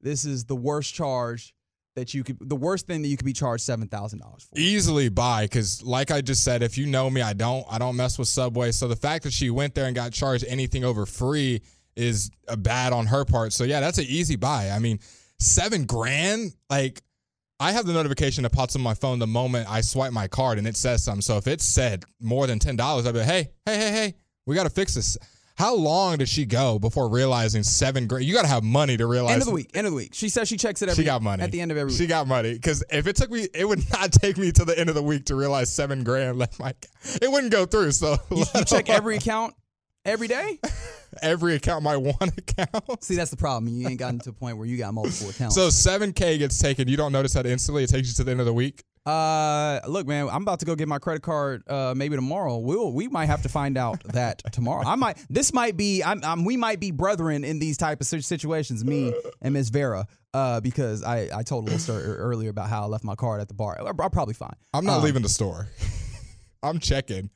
[0.00, 1.54] This is the worst charge
[1.98, 4.56] that you could the worst thing that you could be charged seven thousand dollars for?
[4.56, 7.96] easily buy because like i just said if you know me i don't i don't
[7.96, 11.04] mess with subway so the fact that she went there and got charged anything over
[11.06, 11.60] free
[11.96, 15.00] is a bad on her part so yeah that's an easy buy i mean
[15.40, 17.02] seven grand like
[17.60, 20.58] i have the notification that pops on my phone the moment i swipe my card
[20.58, 23.50] and it says something so if it said more than $10 i'd be like hey
[23.66, 24.14] hey hey hey
[24.46, 25.18] we gotta fix this
[25.56, 29.32] how long did she go before realizing seven grand you gotta have money to realize
[29.32, 29.70] End of the week.
[29.74, 30.10] End of the week.
[30.14, 31.02] She says she checks it every.
[31.02, 31.92] she got money at the end of every.
[31.92, 34.78] She got money because if it took me, it would not take me to the
[34.78, 36.74] end of the week to realize seven grand left my.
[37.20, 37.90] It wouldn't go through.
[37.90, 39.54] So You, you check every account
[40.08, 40.58] every day.
[41.22, 43.02] every account, my one account.
[43.04, 43.72] See, that's the problem.
[43.72, 45.54] You ain't gotten to a point where you got multiple accounts.
[45.54, 46.88] So seven k gets taken.
[46.88, 47.84] You don't notice that instantly.
[47.84, 48.84] It takes you to the end of the week.
[49.06, 51.62] Uh, look, man, I'm about to go get my credit card.
[51.66, 52.58] Uh, maybe tomorrow.
[52.58, 54.84] We'll we might have to find out that tomorrow.
[54.86, 55.16] I might.
[55.30, 56.02] This might be.
[56.02, 56.44] I'm, I'm.
[56.44, 58.84] We might be brethren in these type of situations.
[58.84, 60.06] Me and Miss Vera.
[60.34, 63.40] Uh, because I I told a little story earlier about how I left my card
[63.40, 63.78] at the bar.
[63.80, 64.52] I'll, I'll probably fine.
[64.74, 65.68] I'm not Um, leaving the store.
[66.62, 67.30] I'm checking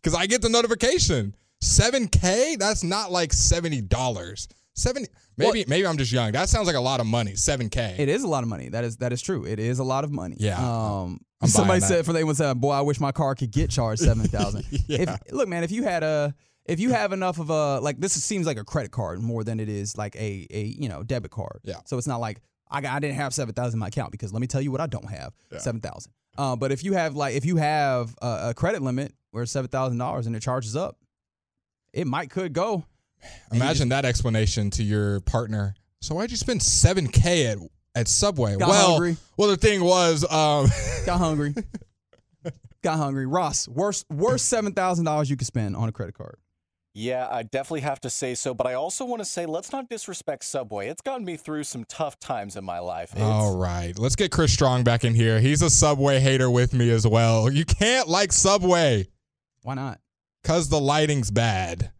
[0.00, 1.34] because I get the notification.
[1.60, 2.56] Seven k.
[2.56, 4.48] That's not like seventy dollars.
[4.74, 5.08] Seventy.
[5.38, 6.32] Maybe maybe I'm just young.
[6.32, 7.34] That sounds like a lot of money.
[7.34, 7.96] Seven k.
[7.98, 8.68] It is a lot of money.
[8.68, 9.44] That is that is true.
[9.46, 10.36] It is a lot of money.
[10.38, 10.58] Yeah.
[10.58, 11.20] Um.
[11.42, 14.00] I'm somebody said for they would say, "Boy, I wish my car could get charged
[14.02, 14.64] seven thousand.
[14.86, 15.16] Yeah.
[15.26, 18.12] If look, man, if you had a if you have enough of a like this
[18.14, 21.30] seems like a credit card more than it is like a a you know debit
[21.30, 21.60] card.
[21.64, 21.80] Yeah.
[21.84, 22.40] So it's not like
[22.70, 24.70] I got, I didn't have seven thousand in my account because let me tell you
[24.70, 25.58] what I don't have Yeah.
[25.58, 26.12] seven thousand.
[26.38, 29.68] Uh, but if you have like if you have a, a credit limit where seven
[29.70, 30.96] thousand dollars and it charges up,
[31.92, 32.84] it might could go.
[33.22, 35.74] And you Imagine that explanation to your partner.
[36.00, 37.58] So why'd you spend seven k at
[37.94, 38.56] at Subway?
[38.56, 39.16] Got well, hungry.
[39.36, 40.68] well, the thing was, um,
[41.06, 41.54] Got hungry.
[42.82, 43.26] got hungry.
[43.26, 46.36] Ross, worst worst seven thousand dollars you could spend on a credit card.
[46.98, 49.90] Yeah, I definitely have to say so, but I also want to say let's not
[49.90, 50.88] disrespect Subway.
[50.88, 53.12] It's gotten me through some tough times in my life.
[53.12, 55.38] It's, all right, let's get Chris Strong back in here.
[55.38, 57.50] He's a Subway hater with me as well.
[57.52, 59.08] You can't like Subway
[59.62, 60.00] Why not?
[60.46, 61.90] Because the lighting's bad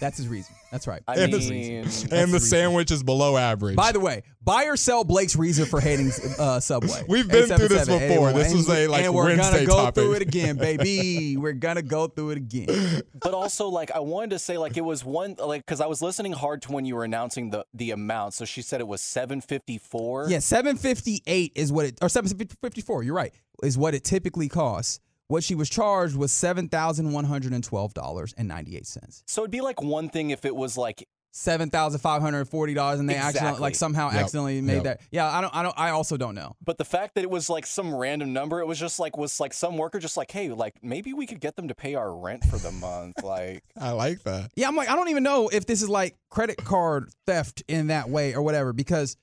[0.00, 0.54] That's his reason.
[0.70, 1.02] That's right.
[1.08, 3.74] I And the- mean, That's and the the sandwich is below average.
[3.74, 7.04] By the way, buy or sell Blake's reason for hating uh, Subway.
[7.08, 8.32] We've been through this before.
[8.34, 9.94] This was a, like, and we're Wednesday gonna go topic.
[9.94, 11.38] through it again, baby.
[11.38, 13.00] we're gonna go through it again.
[13.18, 16.02] but also like I wanted to say like it was one like because I was
[16.02, 18.34] listening hard to when you were announcing the the amount.
[18.34, 20.26] So she said it was seven fifty four.
[20.28, 22.30] Yeah, seven fifty eight is what it or seven
[22.62, 23.02] fifty four.
[23.02, 23.32] You're right.
[23.62, 25.00] Is what it typically costs.
[25.28, 28.86] What she was charged was seven thousand one hundred and twelve dollars and ninety eight
[28.86, 29.22] cents.
[29.26, 32.72] So it'd be like one thing if it was like Seven thousand five hundred forty
[32.72, 34.20] dollars, and they accidentally like somehow Yep.
[34.22, 34.84] accidentally made Yep.
[34.84, 35.00] that.
[35.12, 35.54] Yeah, I don't.
[35.54, 35.74] I don't.
[35.78, 36.56] I also don't know.
[36.64, 39.38] But the fact that it was like some random number, it was just like was
[39.38, 42.16] like some worker just like, hey, like maybe we could get them to pay our
[42.16, 43.22] rent for the month.
[43.22, 44.50] Like, I like that.
[44.56, 47.88] Yeah, I'm like, I don't even know if this is like credit card theft in
[47.88, 49.16] that way or whatever, because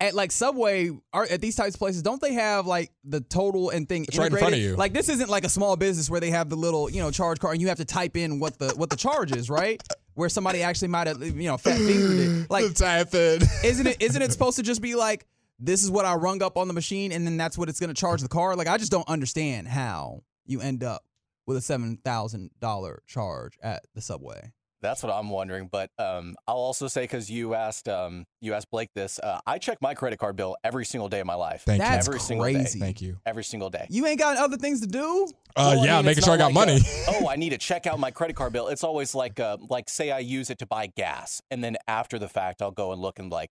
[0.00, 3.70] at like Subway or at these types of places, don't they have like the total
[3.70, 4.40] and thing It's right in integrated?
[4.40, 4.76] front of you.
[4.76, 7.38] Like this isn't like a small business where they have the little, you know, charge
[7.38, 9.82] card and you have to type in what the what the charge is, right?
[10.14, 12.46] Where somebody actually might have, you know, fat fingered it.
[12.50, 13.44] Like, happened.
[13.64, 15.26] isn't it isn't it supposed to just be like
[15.58, 17.94] this is what I rung up on the machine and then that's what it's gonna
[17.94, 18.56] charge the car?
[18.56, 21.04] Like I just don't understand how you end up
[21.46, 24.52] with a seven thousand dollar charge at the subway.
[24.82, 25.68] That's what I'm wondering.
[25.70, 29.58] But um, I'll also say because you asked um, you asked Blake this, uh, I
[29.58, 31.62] check my credit card bill every single day of my life.
[31.66, 32.54] Thank That's every single day.
[32.54, 32.80] crazy.
[32.80, 33.18] Thank you.
[33.26, 33.86] Every single day.
[33.90, 35.28] You ain't got other things to do?
[35.56, 36.76] Uh, Well, yeah, mean, making sure I got like, money.
[37.08, 38.68] uh, oh, I need to check out my credit card bill.
[38.68, 42.18] It's always like, uh, like say I use it to buy gas, and then after
[42.18, 43.50] the fact, I'll go and look and like,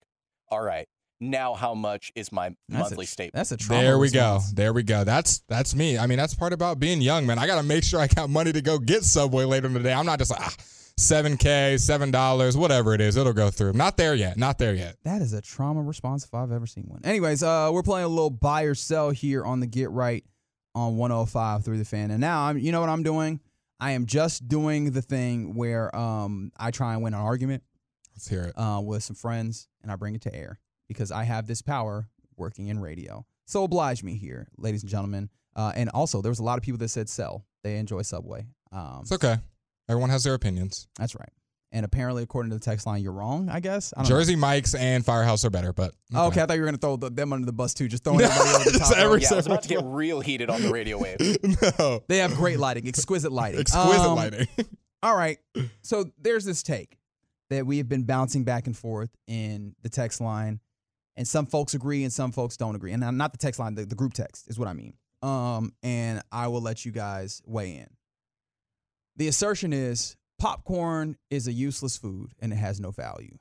[0.50, 0.88] all right,
[1.22, 3.34] now how much is my That's monthly a, statement?
[3.36, 4.39] That's a trauma There we go.
[4.54, 5.04] There we go.
[5.04, 5.98] That's that's me.
[5.98, 7.38] I mean, that's part about being young, man.
[7.38, 9.82] I got to make sure I got money to go get Subway later in the
[9.82, 9.94] day.
[9.94, 10.56] I'm not just like ah,
[11.00, 13.16] seven k, seven dollars, whatever it is.
[13.18, 13.74] It'll go through.
[13.74, 14.38] Not there yet.
[14.38, 14.98] Not there yet.
[15.04, 17.02] That is a trauma response if I've ever seen one.
[17.04, 20.24] Anyways, uh, we're playing a little buy or sell here on the Get Right
[20.76, 22.12] on 105 through the fan.
[22.12, 23.40] And now I'm you know what I'm doing?
[23.80, 27.64] I am just doing the thing where um I try and win an argument
[28.16, 28.54] Let's hear it.
[28.58, 32.08] uh, with some friends and I bring it to air because I have this power
[32.36, 33.26] working in radio.
[33.46, 35.30] So oblige me here, ladies and gentlemen.
[35.56, 37.44] Uh, and also, there was a lot of people that said sell.
[37.64, 38.46] They enjoy Subway.
[38.72, 39.38] Um, It's okay.
[39.89, 40.88] Everyone has their opinions.
[40.97, 41.30] that's right.
[41.71, 43.47] And apparently, according to the text line, you're wrong.
[43.47, 43.93] I guess.
[43.95, 44.15] I don't know.
[44.17, 46.95] Jersey Mike's and Firehouse are better, but Oh, okay, I thought you were gonna throw
[46.95, 48.97] the, them under the bus too, just throwing everybody over the Just top.
[48.99, 51.17] every- yeah, I was about to get real heated on the radio wave.
[51.80, 52.02] no.
[52.08, 54.47] They have great lighting, exquisite lighting, Exquisite Um, lighting.
[55.04, 55.38] All right,
[55.84, 56.97] so there's this take
[57.52, 60.60] that we have been bouncing back and forth in the text line,
[61.17, 63.86] and some folks agree and some folks don't agree, and not the text line, the,
[63.86, 64.93] the group text is what I mean.
[65.21, 67.88] Um, and I will let you guys weigh in.
[69.19, 73.38] The assertion is popcorn is a useless food and it has no value.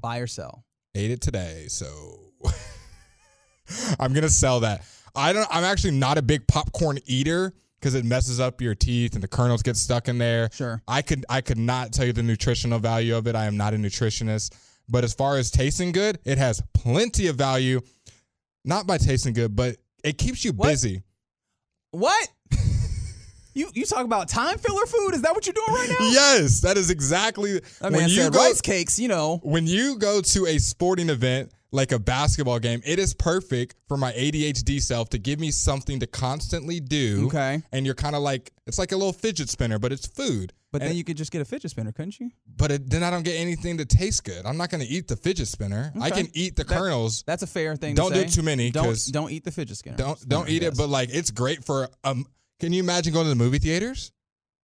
[0.00, 0.64] Buy or sell.
[0.94, 2.20] Ate it today, so
[3.98, 4.84] I'm gonna sell that.
[5.16, 5.48] I don't.
[5.50, 9.26] I'm actually not a big popcorn eater because it messes up your teeth and the
[9.26, 10.48] kernels get stuck in there.
[10.52, 10.80] Sure.
[10.86, 13.34] I could I could not tell you the nutritional value of it.
[13.34, 14.54] I am not a nutritionist.
[14.88, 17.80] But as far as tasting good, it has plenty of value.
[18.64, 20.68] Not by tasting good, but it keeps you What?
[20.68, 21.02] busy.
[21.90, 22.28] What?
[23.58, 25.14] You you talk about time filler food?
[25.14, 26.06] Is that what you're doing right now?
[26.10, 28.98] Yes, that is exactly when man you go rice cakes.
[28.98, 29.40] You know.
[29.42, 33.96] when you go to a sporting event like a basketball game, it is perfect for
[33.98, 37.26] my ADHD self to give me something to constantly do.
[37.26, 37.62] Okay.
[37.72, 40.52] And you're kind of like it's like a little fidget spinner, but it's food.
[40.70, 42.30] But And- then you could just get a fidget spinner, couldn't you?
[42.56, 44.44] but it, then I don't get anything that tastes good.
[44.44, 45.92] I'm not going to eat the fidget spinner.
[46.00, 47.22] I can eat the That- kernels.
[47.26, 47.94] That's a fair thing.
[47.94, 49.96] Don't to do too many, Don't don't eat the fidget spinner.
[49.96, 52.26] Don't don't eat it, but like it's great for um.
[52.60, 54.12] Can you imagine going to the movie theaters?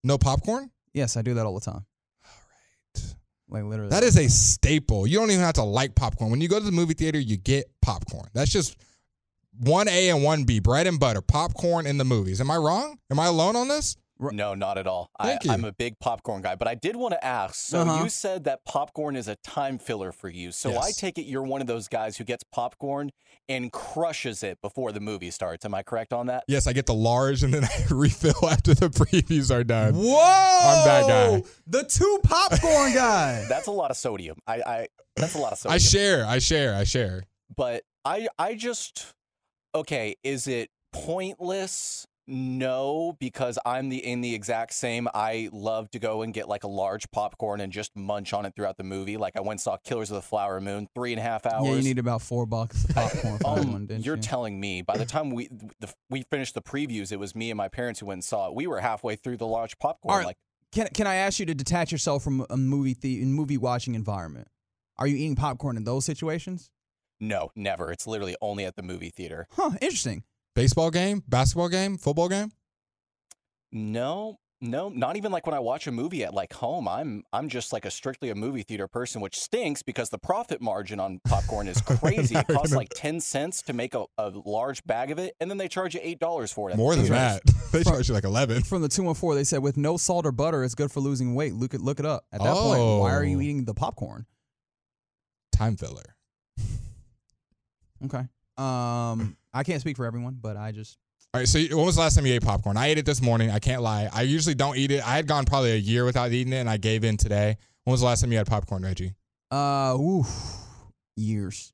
[0.04, 0.72] No popcorn.
[0.94, 1.86] yes, I do that all the time.
[2.26, 3.16] All right.
[3.50, 3.90] Like literally.
[3.90, 5.06] That is a staple.
[5.08, 6.32] You don't even have to like popcorn.
[6.32, 8.30] When you go to the movie theater, you get popcorn.
[8.34, 8.76] That's just
[9.60, 12.42] one A and one B, bread and butter, popcorn in the movies.
[12.42, 12.98] Am I wrong?
[13.12, 13.96] Am I alone on this?
[14.32, 15.10] No, not at all.
[15.20, 15.52] I, you.
[15.52, 17.56] I'm a big popcorn guy, but I did want to ask.
[17.56, 18.04] So Uh-huh.
[18.04, 20.52] you said that popcorn is a time filler for you.
[20.52, 23.12] So I take it you're one of those guys who gets popcorn
[23.50, 25.66] and crushes it before the movie starts.
[25.66, 26.44] Am I correct on that?
[26.48, 29.96] Yes, I get the large and then I refill after the previews are done.
[29.96, 30.14] Whoa!
[30.20, 31.44] I'm that guy.
[31.68, 33.46] The two popcorn guy.
[33.50, 34.38] That's a lot of sodium.
[34.48, 35.76] I, I that's a lot of sodium.
[35.76, 37.24] I share, I share, I share.
[37.56, 39.14] but I I just
[39.76, 42.06] okay, is it pointless?
[42.28, 45.08] No, because I'm the in the exact same.
[45.14, 48.54] I love to go and get like a large popcorn and just munch on it
[48.56, 49.18] throughout the movie.
[49.18, 51.68] Like I went and saw Killers of the Flower Moon, three and a half hours.
[51.68, 54.22] Yeah, you need about four bucks of popcorn for Um, one, didn't you're you?
[54.22, 54.82] telling me.
[54.82, 58.00] By the time we the, we finished the previews, it was me and my parents
[58.00, 58.56] who went and saw it.
[58.56, 60.18] We were halfway through the large popcorn.
[60.20, 60.26] Right.
[60.28, 60.38] Like
[60.72, 64.48] can can I ask you to detach yourself from a movie the movie watching environment?
[64.98, 66.70] Are you eating popcorn in those situations?
[67.20, 67.92] no, never.
[67.92, 69.48] It's literally only at the movie theater.
[69.52, 70.24] Huh, interesting.
[70.56, 72.52] Baseball game, basketball game, football game.
[73.72, 76.88] No, no, not even like when I watch a movie at like home.
[76.88, 80.62] I'm I'm just like a strictly a movie theater person, which stinks because the profit
[80.62, 82.36] margin on popcorn is crazy.
[82.36, 85.58] it costs like ten cents to make a, a large bag of it, and then
[85.58, 86.74] they charge you eight dollars for it.
[86.74, 87.42] at the More than theaters.
[87.46, 87.54] that.
[87.72, 88.62] they charge you like eleven.
[88.62, 91.00] From the two and four, they said with no salt or butter, it's good for
[91.00, 91.56] losing weight.
[91.56, 92.26] Look it look it up.
[92.32, 93.42] At that point, why are you Oh.
[93.42, 94.28] eating the popcorn?
[95.52, 96.16] Time filler.
[98.06, 98.28] Okay.
[98.58, 100.98] Um, I can't speak for everyone, but I just
[101.34, 101.48] All right.
[101.48, 102.78] So when was the last time you ate popcorn?
[102.78, 103.52] I ate it this morning.
[103.52, 104.10] I can't lie.
[104.14, 105.06] I usually don't eat it.
[105.08, 107.58] I had gone probably a year without eating it, and I gave in today.
[107.84, 109.14] When was the last time you had popcorn, Reggie?
[109.52, 110.28] uh, oof,
[111.16, 111.72] years,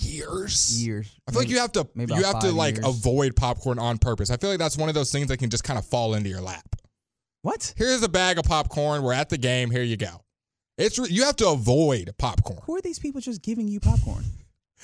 [0.00, 0.84] Years.
[0.84, 1.10] years.
[1.26, 2.86] I feel like you have to maybe you have to like years.
[2.86, 4.30] avoid popcorn on purpose.
[4.30, 6.28] I feel like that's one of those things that can just kind of fall into
[6.28, 6.76] your lap.
[7.42, 7.72] What?
[7.76, 9.02] Here's a bag of popcorn.
[9.02, 9.70] We're at the game.
[9.70, 10.22] Here you go.
[10.76, 12.60] It's you have to avoid popcorn.
[12.64, 14.24] Who are these people just giving you popcorn?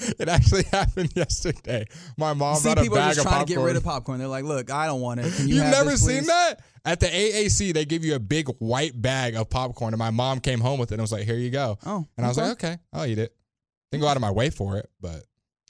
[0.18, 1.84] It actually happened yesterday.
[2.18, 3.46] My mom You see brought a people are bag just of trying popcorn.
[3.46, 4.18] to get rid of popcorn.
[4.18, 5.32] They're like, look, I don't want it.
[5.34, 6.60] Can you You've have never this, seen please?" that?
[6.84, 10.40] At the AAC, they give you a big white bag of popcorn, and my mom
[10.40, 12.48] came home with it and was like, "Here you go." Oh, And I was okay.
[12.48, 13.34] like, "Okay, I'll eat it."
[13.90, 15.22] Didn't go out of my way for it, but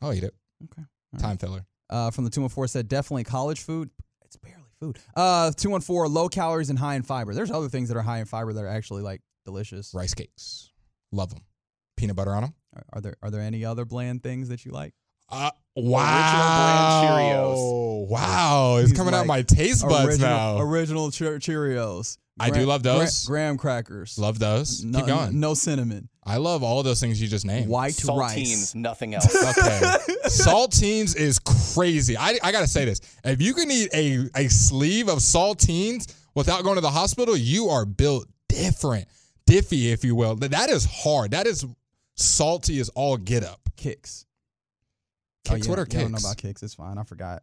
[0.03, 0.35] I'll eat it.
[0.65, 0.83] Okay.
[1.15, 1.65] All Time filler.
[1.91, 3.91] Uh, from the 214 said definitely college food.
[4.25, 4.99] It's barely food.
[5.15, 7.35] Uh, 214 low calories and high in fiber.
[7.35, 9.93] There's other things that are high in fiber that are actually like delicious.
[9.95, 10.71] Rice cakes,
[11.13, 11.45] love them.
[11.97, 12.55] Peanut butter on them.
[12.75, 14.95] Are, are there are there any other bland things that you like?
[15.31, 17.03] Uh, brand wow!
[17.05, 18.09] Cheerios.
[18.09, 18.77] Wow!
[18.77, 20.59] It's He's coming out my taste buds original, now.
[20.61, 22.19] Original Cheer- Cheerios.
[22.39, 23.25] I do love gra- those.
[23.27, 24.19] graham crackers.
[24.19, 24.85] love those.
[24.85, 25.39] no, Keep going.
[25.41, 26.09] No cinnamon.
[26.25, 27.69] I love all those things you just named.
[27.69, 28.75] White Saltines, rice.
[28.75, 29.35] nothing else.
[29.35, 29.81] Okay.
[30.27, 32.17] saltines is crazy.
[32.17, 33.01] I, I gotta say this.
[33.25, 37.69] If you can eat a, a sleeve of saltines without going to the hospital, you
[37.69, 39.07] are built different.
[39.49, 40.37] Diffy, if you will.
[40.37, 41.33] That is hard.
[41.33, 41.65] That is
[42.16, 43.61] salty is all get up.
[43.77, 44.27] Kicks.
[45.44, 46.62] Kicks, oh, what are you don't know about kicks.
[46.62, 46.98] It's fine.
[46.98, 47.42] I forgot.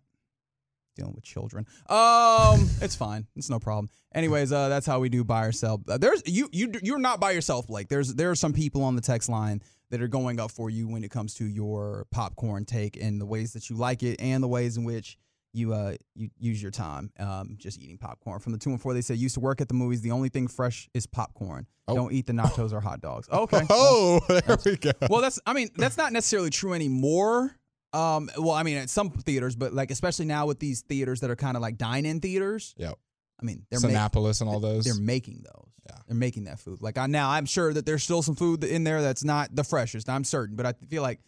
[0.95, 1.65] Dealing with children.
[1.88, 3.27] Um, it's fine.
[3.36, 3.89] It's no problem.
[4.13, 5.81] Anyways, uh, that's how we do buy or sell.
[5.88, 7.88] Uh, there's you you you're not by yourself, Blake.
[7.88, 10.88] There's there are some people on the text line that are going up for you
[10.88, 14.43] when it comes to your popcorn take and the ways that you like it and
[14.43, 15.17] the ways in which
[15.54, 18.40] you uh you use your time um just eating popcorn.
[18.40, 20.02] From the two and four, they said used to work at the movies.
[20.02, 21.68] The only thing fresh is popcorn.
[21.88, 21.95] Oh.
[21.95, 23.28] Don't eat the nachos or hot dogs.
[23.34, 23.58] Okay.
[23.58, 24.91] well- Oh, there we go.
[25.10, 27.56] well, that's I mean that's not necessarily true anymore.
[27.93, 31.30] Um, well, I mean at some theaters, but like especially now with these theaters that
[31.30, 32.74] are kind of like dine-in theaters.
[32.78, 32.95] Yep.
[33.41, 34.86] I mean they're Cinépolis and all those.
[34.86, 35.68] they're making those.
[35.89, 35.97] Yeah.
[36.08, 36.82] They're making that food.
[36.82, 39.64] Like I now I'm sure that there's still some food in there that's not the
[39.66, 40.08] freshest.
[40.08, 41.20] I'm certain, but I feel like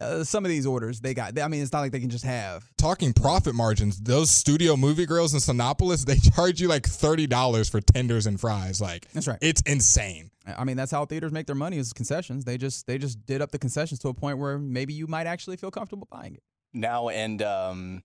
[0.00, 1.38] uh, some of these orders they got.
[1.38, 2.64] I mean, it's not like they can just have.
[2.76, 7.80] Talking profit margins, those Studio Movie Grills in Cinépolis, they charge you like $30 for
[7.80, 8.80] tenders and fries.
[8.80, 9.38] Like, That's right.
[9.40, 10.30] it's insane.
[10.46, 12.44] I mean, that's how theaters make their money is concessions.
[12.44, 15.26] They just they just did up the concessions to a point where maybe you might
[15.26, 16.42] actually feel comfortable buying it.
[16.72, 18.02] now and um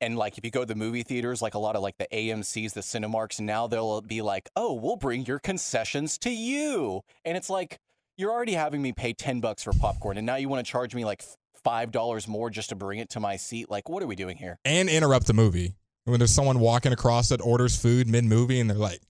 [0.00, 2.06] and like if you go to the movie theaters like a lot of like the
[2.12, 7.36] AMC's the Cinemarks now they'll be like oh we'll bring your concessions to you and
[7.36, 7.78] it's like
[8.18, 10.94] you're already having me pay 10 bucks for popcorn and now you want to charge
[10.94, 11.22] me like
[11.64, 14.36] five dollars more just to bring it to my seat like what are we doing
[14.36, 18.60] here and interrupt the movie when there's someone walking across that orders food mid movie
[18.60, 19.00] and they're like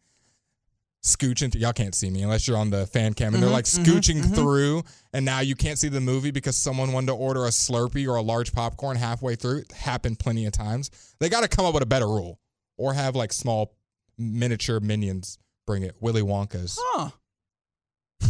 [1.04, 1.60] scooching through.
[1.60, 3.98] Y'all can't see me unless you're on the fan cam, and they're like mm-hmm, mm-hmm,
[3.98, 4.34] scooching mm-hmm.
[4.34, 4.82] through,
[5.12, 8.16] and now you can't see the movie because someone wanted to order a Slurpee or
[8.16, 9.58] a large popcorn halfway through.
[9.58, 10.90] It happened plenty of times.
[11.20, 12.38] They got to come up with a better rule,
[12.76, 13.74] or have like small
[14.18, 15.96] miniature minions bring it.
[16.00, 16.78] Willy Wonka's.
[16.80, 17.10] Huh.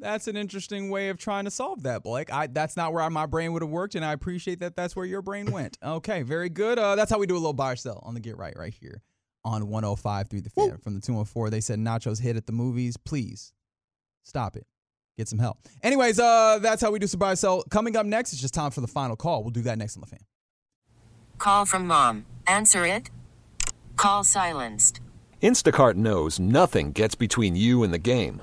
[0.00, 2.32] That's an interesting way of trying to solve that, Blake.
[2.32, 4.74] I that's not where my brain would have worked, and I appreciate that.
[4.74, 5.78] That's where your brain went.
[5.82, 6.78] Okay, very good.
[6.78, 8.72] Uh, that's how we do a little buy or sell on the Get Right right
[8.72, 9.02] here
[9.44, 10.78] on 105 through the fan.
[10.78, 12.96] From the 214, they said Nachos hit at the movies.
[12.96, 13.52] Please
[14.22, 14.66] stop it.
[15.16, 15.58] Get some help.
[15.82, 17.62] Anyways, uh, that's how we do some buy or sell.
[17.64, 19.42] Coming up next, it's just time for the final call.
[19.42, 20.20] We'll do that next on the fan.
[21.38, 22.26] Call from mom.
[22.46, 23.10] Answer it.
[23.96, 25.00] Call silenced.
[25.42, 28.42] Instacart knows nothing gets between you and the game.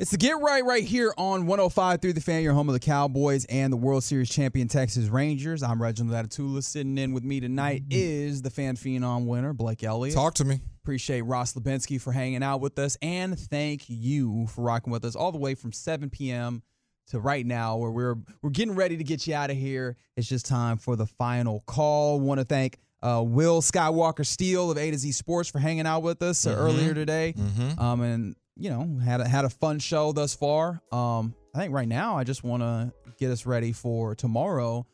[0.00, 2.80] It's the Get Right right here on 105 through the fan, your home of the
[2.80, 5.62] Cowboys and the World Series champion Texas Rangers.
[5.62, 6.64] I'm Reginald Atatula.
[6.64, 10.14] Sitting in with me tonight is the fan phenom winner, Blake Elliott.
[10.14, 10.62] Talk to me.
[10.82, 15.14] Appreciate Ross Lubinsky for hanging out with us, and thank you for rocking with us
[15.14, 16.62] all the way from 7 p.m.
[17.08, 19.98] to right now, where we're we're getting ready to get you out of here.
[20.16, 22.20] It's just time for the final call.
[22.20, 26.02] Want to thank uh, Will Skywalker Steele of A to Z Sports for hanging out
[26.02, 27.34] with us uh, earlier today,
[27.76, 30.80] um, and you know had a, had a fun show thus far.
[30.92, 34.86] Um, I think right now I just want to get us ready for tomorrow.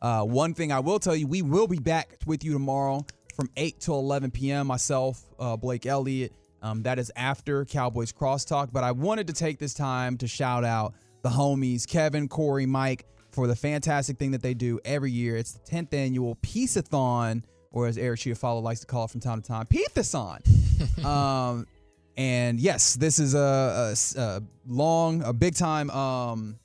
[0.00, 3.50] Uh, one thing I will tell you, we will be back with you tomorrow from
[3.56, 4.66] 8 to 11 p.m.
[4.66, 6.32] Myself, uh, Blake Elliott.
[6.62, 8.72] Um, that is after Cowboys Crosstalk.
[8.72, 13.06] But I wanted to take this time to shout out the homies, Kevin, Corey, Mike,
[13.32, 15.36] for the fantastic thing that they do every year.
[15.36, 19.42] It's the 10th annual Piece-a-thon, or as Eric Chiafalo likes to call it from time
[19.42, 20.40] to time, Peace-a-thon.
[21.04, 21.66] um,
[22.16, 26.58] and yes, this is a long, a big time, um,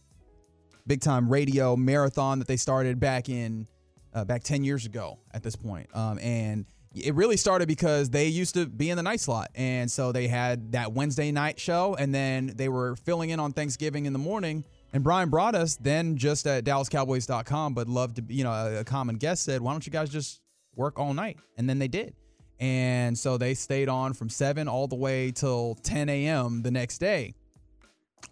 [0.88, 3.68] big time radio marathon that they started back in
[4.14, 5.88] uh, back 10 years ago at this point.
[5.94, 9.52] Um, and it really started because they used to be in the night slot.
[9.56, 13.54] And so they had that Wednesday night show, and then they were filling in on
[13.54, 14.64] Thanksgiving in the morning.
[14.92, 19.18] And Brian Broaddus then just at DallasCowboys.com, but loved to, you know, a, a common
[19.18, 20.42] guest said, why don't you guys just
[20.76, 21.38] work all night?
[21.58, 22.16] And then they did.
[22.60, 26.62] And so they stayed on from 7 all the way till 10 a.m.
[26.62, 27.34] the next day.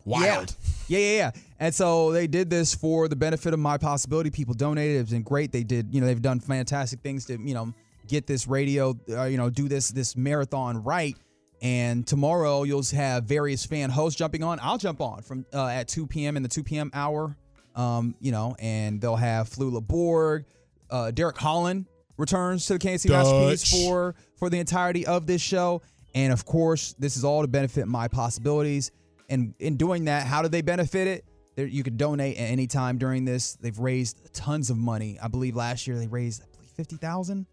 [0.05, 0.55] Wild.
[0.87, 1.31] Yeah, yeah, yeah.
[1.59, 4.29] And so they did this for the benefit of my possibility.
[4.29, 5.01] People donated.
[5.01, 5.51] It's been great.
[5.51, 7.73] They did, you know, they've done fantastic things to, you know,
[8.07, 11.17] get this radio, uh, you know, do this this marathon right.
[11.61, 14.59] And tomorrow you'll have various fan hosts jumping on.
[14.61, 16.37] I'll jump on from uh, at 2 p.m.
[16.37, 16.91] in the 2 p.m.
[16.93, 17.35] hour.
[17.75, 20.45] Um, you know, and they'll have Flula Borg,
[20.89, 21.85] uh, Derek Holland
[22.17, 23.81] returns to the Masterpiece Dutch.
[23.81, 25.81] for for the entirety of this show.
[26.13, 28.91] And of course, this is all to benefit my possibilities.
[29.29, 31.25] And in doing that, how do they benefit it?
[31.55, 33.55] There, you could donate at any time during this.
[33.55, 35.17] They've raised tons of money.
[35.21, 36.43] I believe last year they raised
[36.75, 37.45] fifty thousand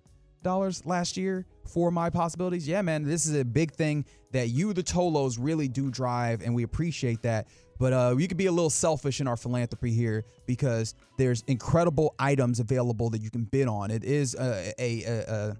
[0.42, 2.68] dollars last year for my possibilities.
[2.68, 6.54] Yeah, man, this is a big thing that you, the Tolos, really do drive, and
[6.54, 7.48] we appreciate that.
[7.78, 12.14] But uh, we could be a little selfish in our philanthropy here because there's incredible
[12.18, 13.90] items available that you can bid on.
[13.90, 15.56] It is a a, a, a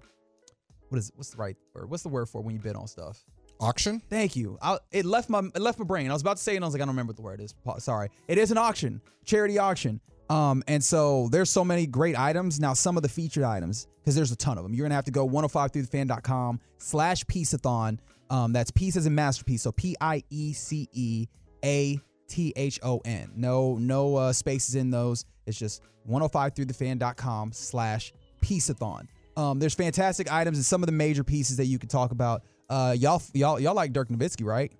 [0.89, 1.89] what is what's the right word?
[1.89, 3.23] What's the word for when you bid on stuff?
[3.59, 4.01] Auction?
[4.09, 4.57] Thank you.
[4.61, 6.09] I, it left my it left my brain.
[6.09, 7.21] I was about to say it, and I was like, I don't remember what the
[7.21, 7.53] word is.
[7.79, 8.09] Sorry.
[8.27, 10.01] It is an auction, charity auction.
[10.29, 12.59] Um, and so there's so many great items.
[12.59, 14.73] Now, some of the featured items, because there's a ton of them.
[14.73, 17.99] You're gonna have to go 105 through the fan.com slash pieceathon.
[18.29, 19.61] Um, that's piece as in masterpiece.
[19.61, 21.27] So P I E C E
[21.65, 23.31] A T H O N.
[23.35, 25.25] No, no uh, spaces in those.
[25.45, 29.07] It's just 105throughthefan.com slash pieceathon.
[29.37, 32.43] Um, there's fantastic items and some of the major pieces that you could talk about.
[32.69, 34.71] Uh, y'all, y'all, y'all like Dirk Nowitzki, right?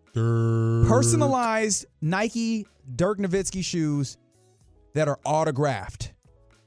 [0.87, 2.65] Personalized Nike
[2.95, 4.17] Dirk Nowitzki shoes
[4.93, 6.13] that are autographed.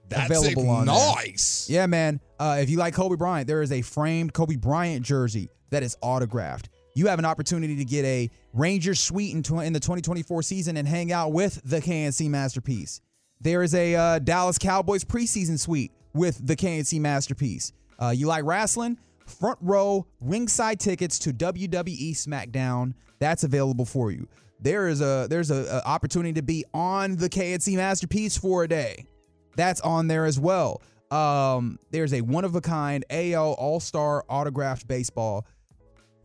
[0.08, 0.94] That's available on there.
[0.94, 1.68] nice.
[1.68, 2.20] Yeah, man.
[2.38, 5.96] Uh, if you like Kobe Bryant, there is a framed Kobe Bryant jersey that is
[6.00, 6.70] autographed.
[6.98, 10.76] You have an opportunity to get a Ranger suite in, tw- in the 2024 season
[10.76, 13.00] and hang out with the K&C masterpiece.
[13.40, 17.72] There is a uh, Dallas Cowboys preseason suite with the K&C masterpiece.
[18.02, 18.98] Uh, you like wrestling?
[19.26, 22.94] front row ringside tickets to WWE SmackDown.
[23.20, 24.26] That's available for you.
[24.60, 28.68] There is a there's a, a opportunity to be on the K&C Masterpiece for a
[28.68, 29.04] day.
[29.54, 30.82] That's on there as well.
[31.12, 35.46] Um, there's a one of a kind AL All Star autographed baseball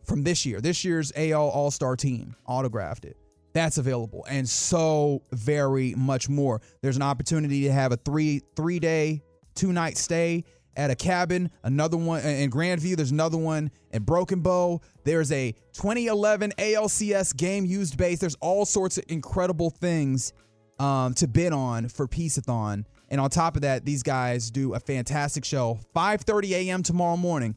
[0.04, 0.60] from this year.
[0.60, 3.16] This year's AL All Star team autographed it.
[3.52, 6.60] That's available, and so very much more.
[6.82, 9.22] There's an opportunity to have a three three day,
[9.54, 10.44] two night stay
[10.76, 11.50] at a cabin.
[11.62, 12.96] Another one in Grandview.
[12.96, 14.80] There's another one in Broken Bow.
[15.04, 18.18] There's a 2011 ALCS game used base.
[18.18, 20.32] There's all sorts of incredible things
[20.78, 22.84] um, to bid on for Pieceathon.
[23.10, 25.78] And on top of that, these guys do a fantastic show.
[25.94, 26.82] 5:30 a.m.
[26.82, 27.56] tomorrow morning.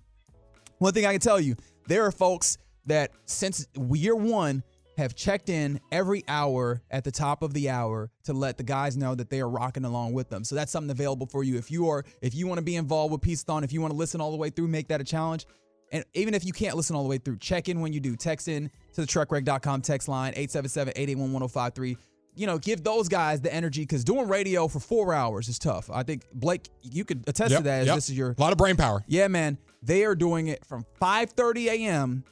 [0.80, 1.56] One thing I can tell you,
[1.88, 4.64] there are folks that since year one
[4.98, 8.98] have checked in every hour at the top of the hour to let the guys
[8.98, 10.44] know that they are rocking along with them.
[10.44, 11.58] So that's something available for you.
[11.58, 13.98] If you are if you want to be involved with Pieceathon, if you want to
[13.98, 15.46] listen all the way through, make that a challenge.
[15.92, 18.16] And even if you can't listen all the way through, check in when you do.
[18.16, 21.98] Text in to the truckwreck.com text line 877-881-1053.
[22.36, 25.90] You know, give those guys the energy because doing radio for four hours is tough.
[25.92, 27.82] I think Blake, you could attest Yep, to that.
[27.82, 27.96] As yep.
[27.96, 29.04] this is your a lot of brain power.
[29.08, 29.58] yeah, man.
[29.88, 32.24] They are doing it from 5:30 a.m.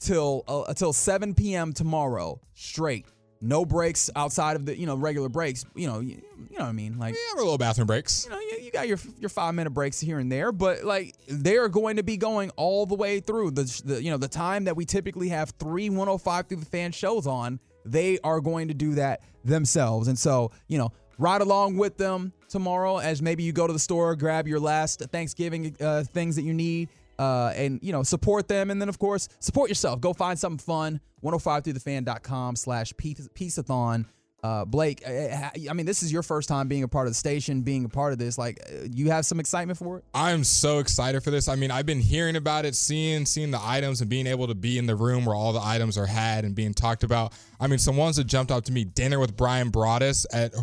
[0.00, 1.72] till uh, until 7 p.m.
[1.74, 3.06] tomorrow, straight.
[3.42, 5.64] No breaks outside of the you know regular breaks.
[5.74, 6.98] You know, you, you know what I mean.
[6.98, 8.24] Like Yeah, a little bathroom breaks.
[8.24, 11.14] you know, you, you got your your five minute breaks here and there, but like
[11.28, 14.28] they are going to be going all the way through the, the you know the
[14.28, 17.60] time that we typically have three 105 through the fan shows on.
[17.84, 22.32] They are going to do that themselves, and so you know ride along with them
[22.48, 26.42] tomorrow as maybe you go to the store, grab your last Thanksgiving uh, things that
[26.42, 26.88] you need.
[27.18, 30.56] Uh, and you know support them and then of course support yourself go find something
[30.56, 34.06] fun 105throughthefan.com slash pieceathon
[34.42, 37.16] uh, Blake, I, I mean, this is your first time being a part of the
[37.16, 38.38] station, being a part of this.
[38.38, 40.04] Like, uh, you have some excitement for it?
[40.14, 41.48] I'm so excited for this.
[41.48, 44.54] I mean, I've been hearing about it, seeing seeing the items, and being able to
[44.54, 47.34] be in the room where all the items are had and being talked about.
[47.60, 50.54] I mean, some ones that jumped out to me: dinner with Brian Broaddus at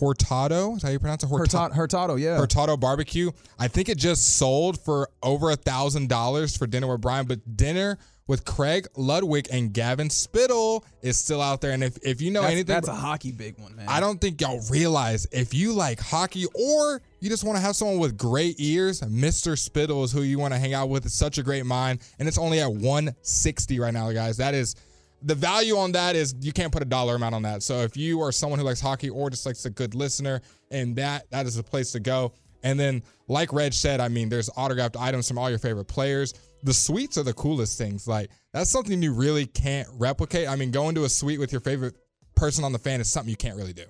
[0.00, 0.76] Hortado.
[0.76, 1.28] Is that how you pronounce it?
[1.28, 2.36] Hurtado, Hurtado yeah.
[2.36, 3.30] Hurtado Barbecue.
[3.58, 7.56] I think it just sold for over a thousand dollars for dinner with Brian, but
[7.56, 11.72] dinner with Craig Ludwig and Gavin Spittle is still out there.
[11.72, 13.86] And if, if you know that's, anything, that's a hockey big one, man.
[13.88, 17.76] I don't think y'all realize if you like hockey or you just want to have
[17.76, 19.58] someone with great ears, Mr.
[19.58, 21.04] Spittle is who you want to hang out with.
[21.04, 24.36] It's such a great mind, and it's only at 160 right now, guys.
[24.36, 24.76] That is
[25.24, 27.62] the value on that is you can't put a dollar amount on that.
[27.62, 30.96] So if you are someone who likes hockey or just likes a good listener, and
[30.96, 32.32] that that is the place to go.
[32.64, 36.34] And then, like Reg said, I mean, there's autographed items from all your favorite players.
[36.62, 38.06] The suites are the coolest things.
[38.06, 40.48] Like that's something you really can't replicate.
[40.48, 41.96] I mean, going to a suite with your favorite
[42.36, 43.84] person on the fan is something you can't really do.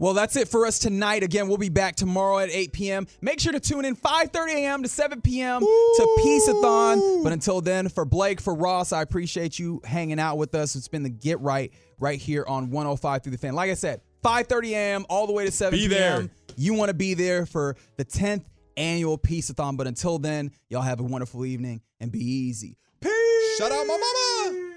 [0.00, 1.22] Well, that's it for us tonight.
[1.22, 3.06] Again, we'll be back tomorrow at 8 p.m.
[3.20, 4.82] Make sure to tune in 5:30 a.m.
[4.82, 5.60] to 7 p.m.
[5.60, 7.22] to Pieceathon.
[7.22, 10.74] But until then, for Blake, for Ross, I appreciate you hanging out with us.
[10.74, 13.54] It's been the Get Right right here on 105 through the fan.
[13.54, 15.06] Like I said, 5:30 a.m.
[15.10, 15.90] all the way to 7 Be p.m.
[15.90, 16.30] there.
[16.56, 18.44] You want to be there for the 10th
[18.78, 19.76] annual Pieceathon.
[19.76, 22.78] But until then, y'all have a wonderful evening and be easy.
[23.02, 23.58] Peace.
[23.58, 24.69] Shout out my mama.